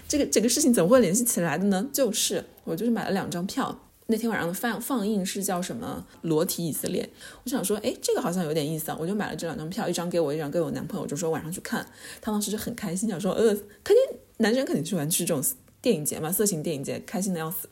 [0.09, 1.89] 这个这个事情怎么会联系起来的呢？
[1.93, 3.81] 就是我就是买了两张票。
[4.07, 7.03] 那天晚上的放放映是叫什么《裸体以色列》，
[7.43, 11.87] 我想说，哎，这个好像有点意思啊，我就买了这两张票，一张给我，一张给我男朋友，就说晚上去看。
[12.21, 15.43] 他当时就很开心，想说，呃，肯定男生肯定喜欢去这种
[15.81, 17.69] 电影节嘛，色情电影节，开心的要死。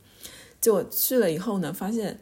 [0.60, 2.18] 结果去了以后呢，发现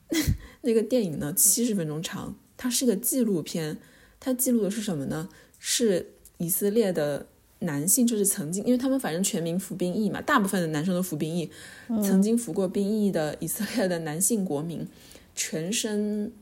[0.60, 3.78] 那个电影呢七十分钟长，它是个纪录片，
[4.20, 5.30] 它记录的是什么呢？
[5.58, 7.26] 是以色列的。
[7.60, 11.50] 男性就是曾经，因为他们反正全民服兵役嘛，大部分的男生都服兵役。
[12.02, 14.86] 曾经服过兵役的以色列的男性国民，
[15.34, 16.32] 全身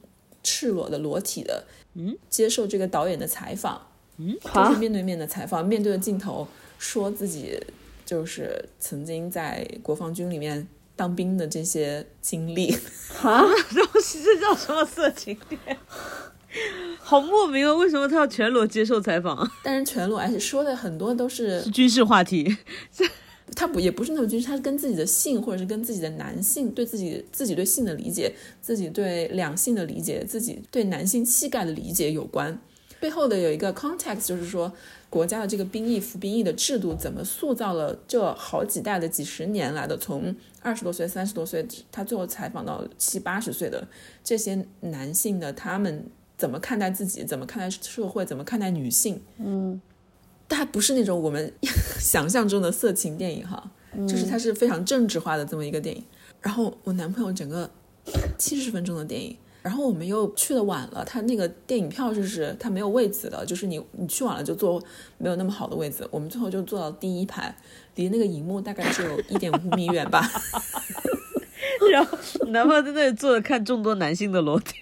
[0.43, 1.65] 赤裸的、裸体的，
[1.95, 3.87] 嗯，接受这个导演的采访，
[4.19, 6.47] 嗯，就是面对面的采访，面对着镜头
[6.79, 7.59] 说自己
[8.05, 12.77] 就是曾经在国防军里面当兵的这些经历。
[13.23, 13.43] 啊，
[13.73, 15.59] 这叫什么色情片？
[16.99, 17.73] 好莫名啊！
[17.75, 19.49] 为什么他要全裸接受采访？
[19.63, 22.57] 但是全裸，而且说的很多都是 军事话题。
[23.55, 32.59] 他不也不是那种军事，他是跟自己的性，或者是跟自己的男性对自己自己对性的理解，自己对两性的理解，自己对男性气概的理解有关。
[32.99, 34.73] 背后的有一个 context，就是说
[35.09, 43.87] 国家的这个兵役服兵役的制度怎么塑造了这好几代的几十年来的，从二十多岁、三十多岁，他最后采访到七八十岁的
[44.25, 46.05] 这些男性的他们。
[46.37, 47.25] 怎么看待自己？
[47.25, 48.25] 怎么看待社会？
[48.25, 49.23] 怎么看待女性？
[49.39, 49.81] 嗯，
[50.49, 51.53] 它不是那种我们
[51.99, 53.71] 想象中的色情电影哈，
[54.07, 56.05] 就是它是非常政治化的这么一个电影。
[56.43, 57.71] 然后我男朋友整个
[58.37, 64.81] 七十分钟的电影，然后我们又去的晚了，他那个电影票就是他没有位子的，就是你你去晚了就坐
[65.19, 66.07] 没有那么好的位子。
[66.11, 67.57] 我们最后就坐到第一排，
[67.95, 70.31] 离那个荧幕大概只有一点五米远吧。
[71.91, 72.19] 然后
[72.49, 74.75] 男朋友在那里坐着看众多男性的裸体。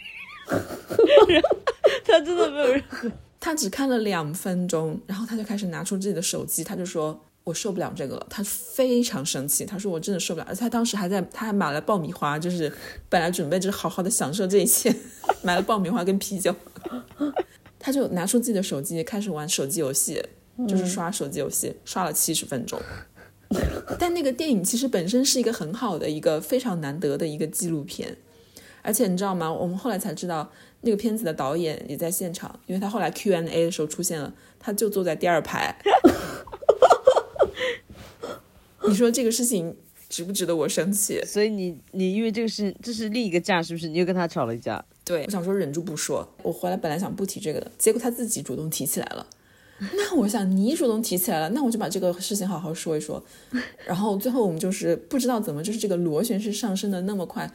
[2.07, 12.73] 他真的没有任何， 他只看了两分钟，然后他就开始拿出自己的手机，他就说：“我受不了这个了。”他非常生气，他说：“我真的受不了。”而且他当时还在，他还买了爆米花，就是
[13.09, 14.95] 本来准备就是好好的享受这一切，
[15.43, 16.55] 买了爆米花跟啤酒，
[17.79, 20.23] 他就拿出自己的手机开始玩手机游戏，
[20.69, 22.81] 就是刷手机游戏，刷了七十分钟。
[23.99, 28.17] 但那个电影其实本身是一个很好的一个非常难得的一个纪录片。
[28.85, 29.51] 而且你知道吗？
[29.51, 30.49] 我们后来才知道，
[30.83, 35.75] 那个片子的导演也在现场，因为他后来 Q&A 的时候出现了，他就坐在第二排。
[38.87, 39.75] 你说这个事情
[40.11, 41.19] 值不值得我生气？
[41.25, 43.89] 所以你你因为这个事，这是另一个架，是不是？
[43.89, 44.85] 你又跟他吵了一架？
[45.03, 46.29] 对，我想说忍住不说。
[46.43, 49.27] 我回来本来想不提这个的，结果他自己主动提起来了。
[49.81, 53.23] 那我想你主动提起来了，那我就把这个事情好好说一说。
[53.85, 57.51] 然后最后我们就是不知道怎么，就是这个螺旋式上升的那么快。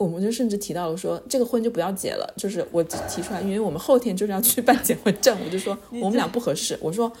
[0.00, 2.26] 我们就甚至提到了说，这个婚就不要结了。
[2.34, 5.36] 就是我提出来，因为我们后天就是要去办结婚证。
[5.44, 6.74] 我就说我们俩不合适。
[6.80, 7.12] 我说，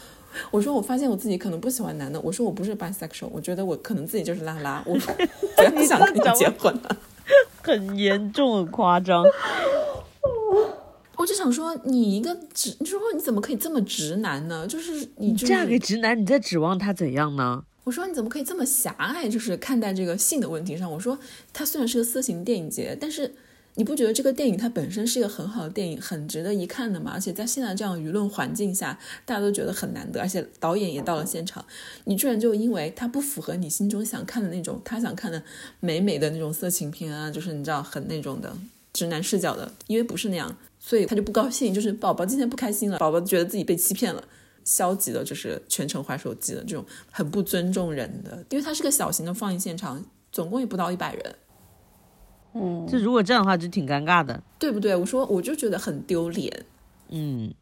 [0.50, 2.18] 我说我发现我自己可能不喜欢男的。
[2.22, 4.82] 我说我不是 bisexual，我觉得我可能自己就是拉拉。
[4.86, 4.94] 我
[5.56, 6.96] 不要想跟你结婚了，
[7.62, 9.22] 很严重，很夸张。
[11.18, 14.66] 我就想说，你一个直，你说你怎么可以这么直男呢？
[14.66, 17.64] 就是你嫁给直男，你在指望他怎样呢？
[17.84, 19.28] 我说你怎么可以这么狭隘？
[19.28, 21.18] 就是看待这个性的问题上，我说
[21.52, 23.32] 它虽然是个色情电影节，但是
[23.76, 27.12] 你不觉得这个电影它本身是一个很好的电影，很值得一看的吗？
[27.14, 31.64] 而且在现在这样舆论环境下，大家都觉得很难得，而且导演也到了现场，
[32.04, 35.42] 你居然就因为它不符合你心中想看的那种，他想看的
[35.80, 38.54] 美美的那种色情片啊，就是你知道很那种的
[38.92, 44.22] 直男视角的，因为不是那样，所以他就不高兴，就是宝宝今天不开心了，宝宝觉得自己被欺骗了。
[44.70, 48.44] 消极的，就是全程划手机的这种，很不尊重人的。
[48.50, 51.34] 因为它是个小型的放映现场，总共也不到一百人。
[52.54, 54.94] 嗯，就如果这样的话，就挺尴尬的，对不对？
[54.94, 56.64] 我说，我就觉得很丢脸。
[57.08, 57.52] 嗯，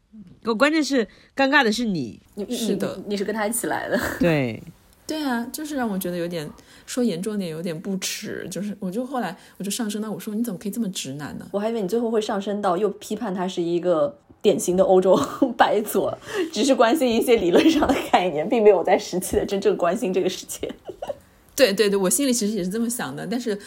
[0.43, 3.99] 我关键是尴尬的是你，是的，你是跟他一起来的。
[4.19, 4.61] 对，
[5.09, 6.49] 对啊，就是让我觉得有点
[6.85, 8.47] 说严重点，有点不耻。
[8.49, 11.47] 就是，我就后来我就上升到我说，你怎么可以这么直男呢？
[11.51, 14.17] 我还以为你最后会上升到又批判他是一个。
[14.41, 15.19] 典型的欧洲
[15.57, 16.17] 白左，
[16.53, 20.73] 只是关心一些理论上的概念，并没有在实际的真正关心这个世界。
[21.57, 23.59] 对对对，我心里其实也是这么想的，但是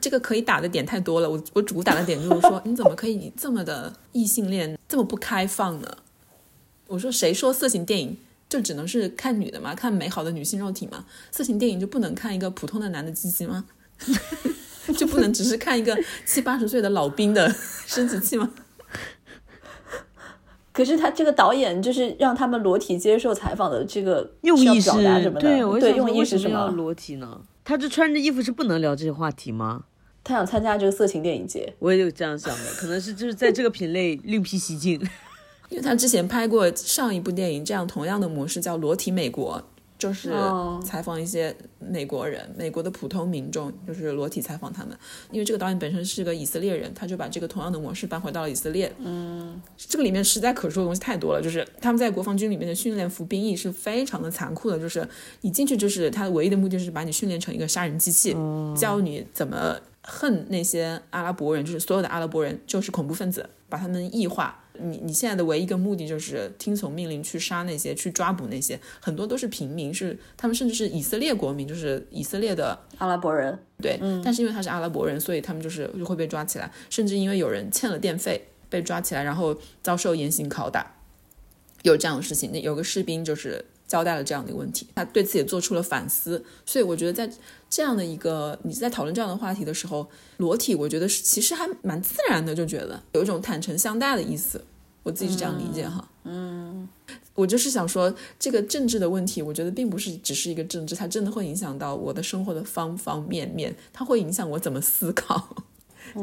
[0.00, 1.30] 这个可以打的点太多了。
[1.30, 5.88] 我我主打的点就是说，你怎么可以这么的异性恋，这么不开放呢？
[6.88, 8.16] 我说，谁说色情电影
[8.50, 9.74] 就只能是看女的嘛？
[9.74, 11.06] 看美好的女性肉体嘛？
[11.30, 13.64] 色情电影就不能看一个普通的男的鸡鸡吗？
[14.98, 15.96] 就不能只是看一个
[16.26, 17.48] 七八十岁的老兵的
[17.86, 18.50] 生殖器吗？
[20.72, 25.80] 可是他这个导演就是让他们裸体接受采访的这个用意是什么的？
[25.80, 26.72] 对，用意是什么要么？
[26.72, 27.40] 裸体呢？
[27.62, 29.84] 他这穿着衣服是不能聊这些话题吗？
[30.24, 35.00] 他想参加这个色情电影节，我也有这样想的，可能是就是在这个品类另辟蹊径。
[35.70, 39.56] 因为他之前拍过上一部电影，这样同样的模式叫《裸体美国》，
[39.96, 44.96] 就是哦采访一些美国人、美国的普通民众，就是裸体采访他们。
[45.30, 48.92] 因为这个导演本身是个以色列人，他就把这个同样的模式搬回到了以色列。
[48.98, 55.06] 嗯，这个里面实在可说的东西太多了，就是他们在国防军里面的训练服兵役是非常的残酷的，就是
[55.42, 58.34] 你进去就是他唯一的目的就是把你训练成一个杀人机器，
[58.76, 64.59] 教你怎么恨那些阿拉伯人，就是所有的阿拉伯人就是恐怖分子，把他们异化。
[64.82, 73.58] 你你现在的唯一一个目的就是听从命令去杀那些，去抓捕那些，很多都是平民，是他们甚至是以色列国民，就是以色列的阿拉伯人。
[73.82, 80.94] 对，但是因为他是阿拉伯人，所以他们就是就会被抓起来，甚至因为有人欠了电费被抓起来，然后遭受严刑拷打，
[81.82, 82.50] 有这样的事情。
[82.52, 86.44] 那有个士兵就是交代了这样的一个问题，他对此也做出了反思。
[86.64, 87.28] 所以我觉得在
[87.68, 94.64] 这样的一个你在讨论这样的话题的时候，裸体我觉得是其实还蛮自然的，就觉得有一种坦诚相待的意思。
[95.02, 96.06] 我自己是这样理解哈。
[96.22, 96.88] 嗯，
[97.34, 105.56] 我就是想说，这个政治的问题，我觉得并不是只是一个政治，它真的会影响到我的生活的方方面面，它会影响我怎么思考。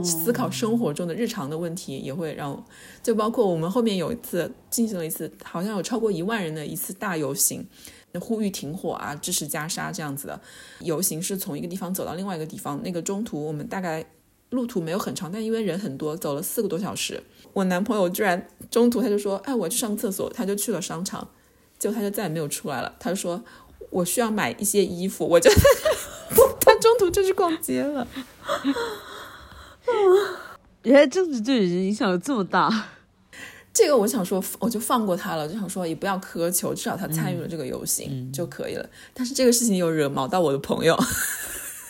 [0.03, 2.65] 思考生活中的日常的问题，也会让，
[3.01, 7.65] 就包括我们后面有一次进行了一次，好像有超过一万人的一次大游行，
[8.11, 10.39] 那呼吁停火啊，支持加沙这样子的
[10.81, 12.81] 游行，是从一个地方走到另外一个地方。
[12.83, 14.05] 那个中途我们大概
[14.49, 17.21] 路途没有很长，但因为人很多，走了四个多小时。
[17.53, 21.27] 我男朋友居然中途他就说：“哎，我去上厕所。”他就去了商场，
[21.79, 22.95] 结果他就再也没有出来了。
[22.99, 23.43] 他说
[23.89, 25.49] ：“我需要买一些衣服。”我就
[26.61, 28.07] 他中途就去逛街了。
[30.83, 32.89] 原来政治对人影响有这么大。
[33.73, 38.89] 这个我想说，我就放过他了，就想说也不要苛求，至少他参与了这个游行就可以了。
[39.13, 40.97] 但是这个事情又惹毛到我的朋友，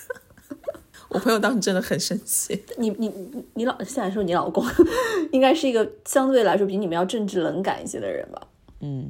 [1.08, 2.62] 我朋友当时真的很生气。
[2.78, 4.66] 你你你你老现在说你老公
[5.32, 8.42] 应该是一个相对来说比你们要政治冷感一些的人吧？
[8.82, 9.10] 嗯，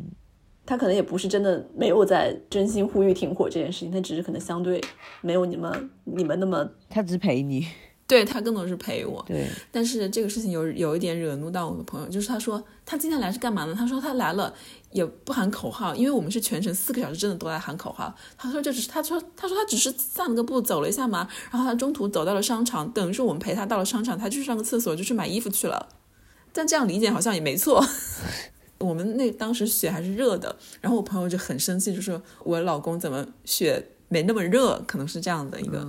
[0.64, 4.80] 他可能也不是真的没有在真心呼吁停火这件事情，他只是可能相对
[5.22, 7.68] 没有你们你们那么他只陪你。
[8.08, 13.76] 对他更多是陪我，对，但是这个事情有有一点惹怒到我的朋友，就是他说他今天来是干嘛呢？
[13.78, 14.54] 他说他来了
[14.92, 18.16] 也不喊口号，因为我们是全程四个小时真的都在喊口号。
[18.38, 25.90] 他说这只是他说他说他只是散了个步走了一下嘛，然后他中途走到了商场，等于说我们陪他到了商场，他去上个厕所就去买衣服去了。
[26.54, 27.86] 但这样理解好像也没错。
[28.80, 35.86] 我们那当时血还是热的，然后我朋友就很生气，就说我老公怎么血没那么热，可能是这样的一个。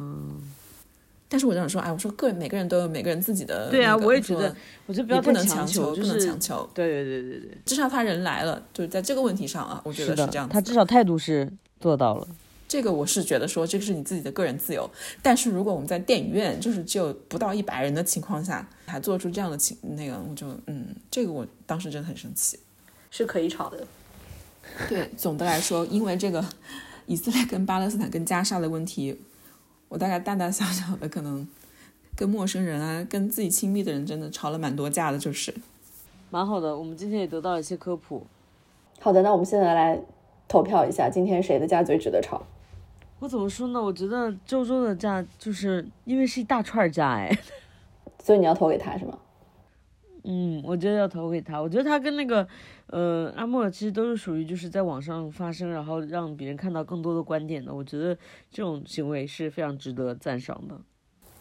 [1.28, 4.56] 但是我就想说，哎，我说个人每个人都有每个人自己的、对啊，那个说我也觉得，
[4.86, 6.68] 我觉得不要不能太强求，就不能强求。
[6.72, 10.48] 对对对对对，至少他人来了，就是在这个问题上啊，我觉得是，这样。
[10.48, 11.50] 他至少态度是
[11.80, 12.26] 做到了。
[12.66, 14.90] 这个我是觉得说，这个是你自己的个人自由。
[15.22, 22.58] 但是如果我们在电影院，就是只有不到一百人的情况下，还做出这样的情那个，我就嗯，这个我当时真的很生气。
[23.10, 23.86] 是可以吵的。
[24.86, 26.44] 对，总的来说，因为这个
[27.06, 29.18] 以色列跟巴勒斯坦跟加沙的问题，
[29.88, 31.46] 我大概大大小小的可能
[32.14, 35.54] 跟陌生人啊，跟自己亲密的人真的吵了蛮多架的，就是。
[36.30, 38.26] 蛮好的，我们今天也得到了一些科普。
[39.00, 40.00] 好的，那我们现在来
[40.46, 42.42] 投票一下，今天谁的架最值得吵？
[43.20, 43.82] 我怎么说呢？
[43.82, 47.36] 我觉得周周的架就是因为是一大串架，哎，
[48.22, 49.18] 所以你要投给他是吗？
[50.24, 51.58] 嗯，我觉得要投给他。
[51.60, 52.46] 我觉得他跟那个，
[52.88, 57.74] 呃，阿莫尔其实都是属于就是在网上发声，然后让别人看到更多的观点的。
[57.74, 58.14] 我觉得
[58.50, 60.80] 这种行为是非常值得赞赏的。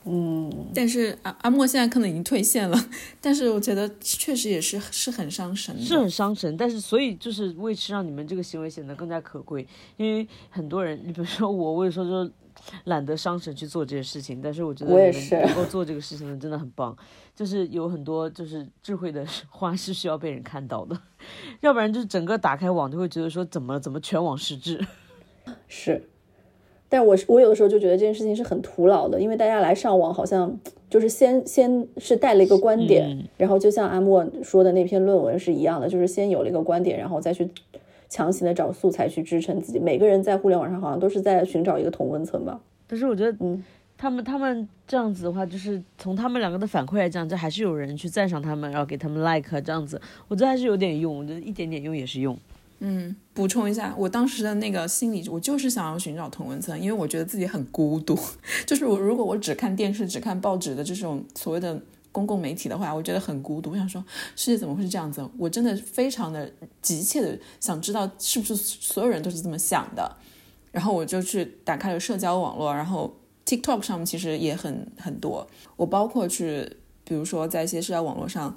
[0.10, 2.78] 嗯，但是阿阿莫现在可能已经退线了，
[3.20, 5.82] 但是我觉得确实也是是很伤神的。
[5.82, 9.68] 是很伤神，但是所以就是为是让你们这个行为显得更加可贵，
[9.98, 12.32] 因为很多人，你比如说我，我有时候就
[12.86, 16.96] 懒得伤神去做这些事情，但是我觉得我也是能够做这个事情的真的很棒，
[17.36, 21.00] 就是有很多就是智慧的花是需要被人看到的，
[21.62, 24.80] 要不然就是整个打开网就会觉得说怎么怎么全网失智，
[25.68, 26.10] 是。
[26.90, 30.58] 但我是我有的时候就觉得这件事情是很徒劳的，因为大家来上网好像
[30.90, 33.28] 就是先先是带了一个观点，嗯。
[33.36, 37.52] 然后就像阿莫说的那篇论文是一样的，就是先有了一个观点，然后再去
[38.10, 39.80] 强行的找素材去支撑自己。
[39.80, 42.60] 每个人在互联网上好像都是在寻找一个同温层吧。
[42.88, 43.64] 但是我觉得嗯
[43.98, 52.38] 他们他们这样子的话，就是从他们两个的反馈来讲，这还是有人去赞赏他们，然后给他们 like 这样子，我觉得还是有点用，我觉得一点点用也是用。
[52.80, 58.16] 嗯，补充一下，我当时的那个心理，我就是想要寻找同文层，因为我觉得自己很孤独。
[58.68, 61.82] 就是我如果我只看电视、只看报纸的这种所谓的
[62.12, 63.72] 公共媒体的话，我觉得很孤独。
[63.72, 64.04] 我想说，
[64.36, 65.28] 世界怎么会是这样子？
[65.38, 66.52] 我真的非常的
[66.82, 70.16] 急切的想知道，是不是所有人都是这么想的？
[70.72, 75.48] 然后我就去打开了社交网络，然后 TikTok 上面其实也很很多。
[75.76, 78.56] 我包括去，比如说在一些社交网络上。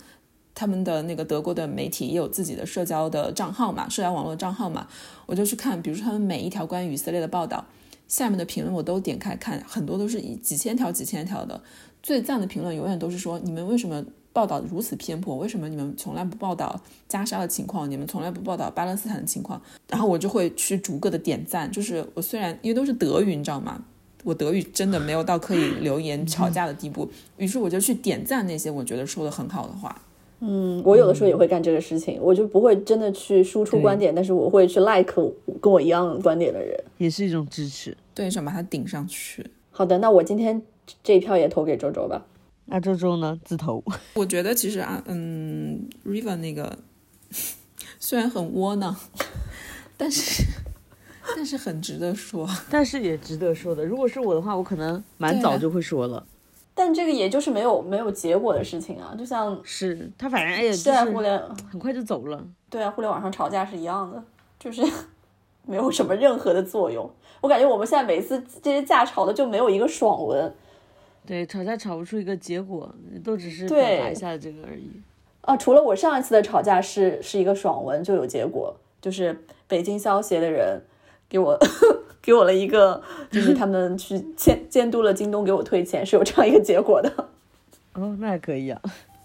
[0.53, 4.87] 他们的那个德国的媒体也有自己的社交的账号嘛，社交网络账号嘛，
[5.25, 7.65] 我就去看，比如说他们每一条关于以色列的报道，
[8.09, 11.63] 下面的评论我都点开看，很多都是以几千条、几千条的，
[12.03, 15.37] 最赞的评论永远都是说你们为什么报道如此偏颇？
[15.37, 17.91] 为什么你们从来不报道加沙的情况？
[17.91, 19.61] 你们从来不报道巴勒斯坦的情况？
[19.89, 23.83] 然后我就会去逐个的点赞，就是我虽然因为都是德语，你知道吗？
[24.23, 30.01] 我德语真的没有到可以留言吵架的地步，于是我就去点赞那些我觉得说的很好的话。
[30.41, 35.13] 嗯，我有的时候也会干这个事情，我就不会真的去输出观点，但是我会去 like
[35.61, 39.45] 跟我一样观点的人，也是一种支持，对，想把它顶上去。
[39.71, 40.61] 好的，那我今天
[41.03, 42.23] 这一票也投给周周吧。
[42.67, 43.39] 那周周呢？
[43.45, 43.83] 自投。
[44.15, 46.79] 我觉得其实啊，嗯，River 那个
[47.99, 48.95] 虽然很窝囊，
[49.97, 50.45] 但是
[51.35, 53.85] 但是很值得说，但是也值得说的。
[53.85, 56.25] 如果是我的话，我可能蛮早就会说了。
[56.73, 61.39] 但这个也就是没有没有结果的事情啊，就像是他反正哎呀，现在互联
[61.71, 62.47] 很快就走了。
[62.71, 64.23] 对啊，互联网上吵架是一样的，
[64.61, 64.81] 就是
[65.67, 67.11] 没有什么任何的作用。
[67.41, 70.55] 我感觉我们现在每次这些架吵的就没有一个爽文。
[71.31, 74.91] 对，吵架吵不出一个结果，都只是表达一下这个而已。
[75.43, 80.83] 啊，除了我上一次的吵架是是一个爽文就有结果，就是北京消协的人
[81.29, 81.57] 给我。
[82.23, 87.11] 给我了一个，就是他们去监监督了京东给我退钱，是有这样一个结果的。
[87.95, 88.79] 哦，那还可以啊。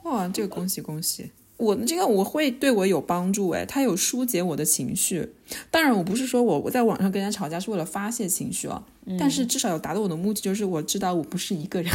[0.04, 1.30] 哇，这个恭喜恭喜！
[1.58, 5.34] 我这个我会对我有帮助哎，它有疏解我的情绪。
[5.72, 8.84] 当然，我不是说我我在网上跟人家吵架是为了发泄情绪啊，
[9.20, 11.92] 但是至少有达到我的目的，就是我知道我不是一个人。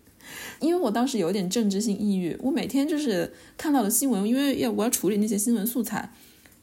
[0.60, 6.10] 因为我当时有点政治性抑郁，我每天就是看到的新闻，因为要我要处理那些新闻素材。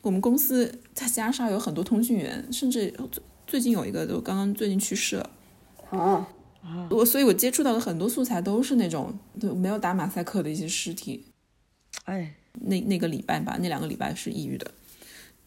[0.01, 2.93] 我们公司在加沙有很多通讯员，甚至。
[3.47, 5.29] 最近有一个都刚刚最近去世了，
[5.89, 6.25] 啊
[6.63, 6.87] 啊！
[6.89, 11.21] 我所以，我接触到的很多素材都是那种对没有打马赛克的一些尸体。
[12.05, 14.71] 哎，那那个礼拜吧，那两个礼拜是抑郁的。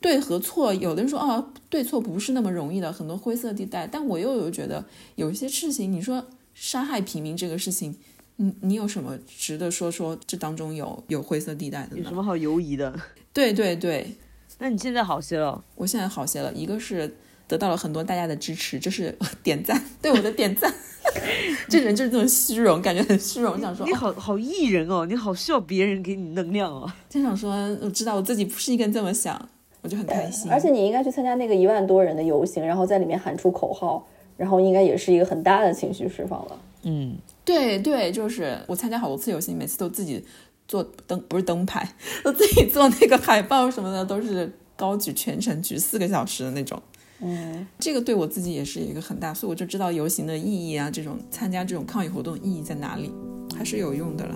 [0.01, 3.87] 对和错，有的人说啊，对错不是那么容易的，很多灰色地带。
[3.87, 4.85] 但我又有觉得
[5.17, 7.97] 有一些事情，你说杀害平民这个事情，
[8.37, 11.97] 你你有什么值得说说这当中有有灰色地带的？
[11.97, 12.99] 有什么好犹疑的？
[13.33, 14.17] 对对对。
[14.59, 15.65] 那你现在好些了？
[15.75, 17.17] 我现在好些了，一个是。
[17.47, 20.73] 得到了很多大家的支持，就是 点赞，对我的点赞。
[21.69, 26.91] 这人就是这种虚荣，感觉很虚荣，想说你好好艺人哦，你好需要别人给你能量哦。
[27.09, 27.53] 就想说，
[27.83, 29.49] 我知道我自己不是一个人这么想，
[29.83, 30.51] 我就很开心。
[30.51, 36.59] 而且你应该去参加那个一万多人的游行，然后在里面喊出口号，然后应该也是一个很大的情绪释放了。
[36.83, 40.25] 嗯，对对，就是我参加好多次游行，每次都自己
[40.69, 41.89] 做灯，不是灯牌，
[42.23, 46.81] 都自己做那个海报什么的，都是高举全程举四个小时的那种。
[47.21, 53.13] 嗯，这个对我自己也是一个很大，所以我就知道游行的意义啊，这种参加这种抗议活动意义在哪里，
[53.57, 54.35] 还是有用的了。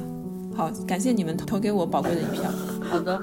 [0.55, 2.51] 好，感谢你们投给我宝贵的一票。
[2.81, 3.20] 好的，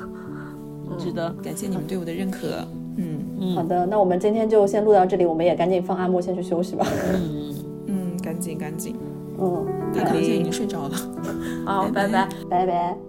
[0.98, 1.32] 值得。
[1.44, 2.68] 感谢你们对我的认可。
[2.98, 6.88] 嗯，好的，那我们今天就先录到这里，我们也赶紧放阿莫先去休息吧。
[7.14, 7.56] 嗯
[7.88, 8.96] 嗯，赶紧赶紧。
[9.38, 10.96] 嗯，他可能现在已经睡着了。
[11.66, 13.05] 好，拜拜，拜拜。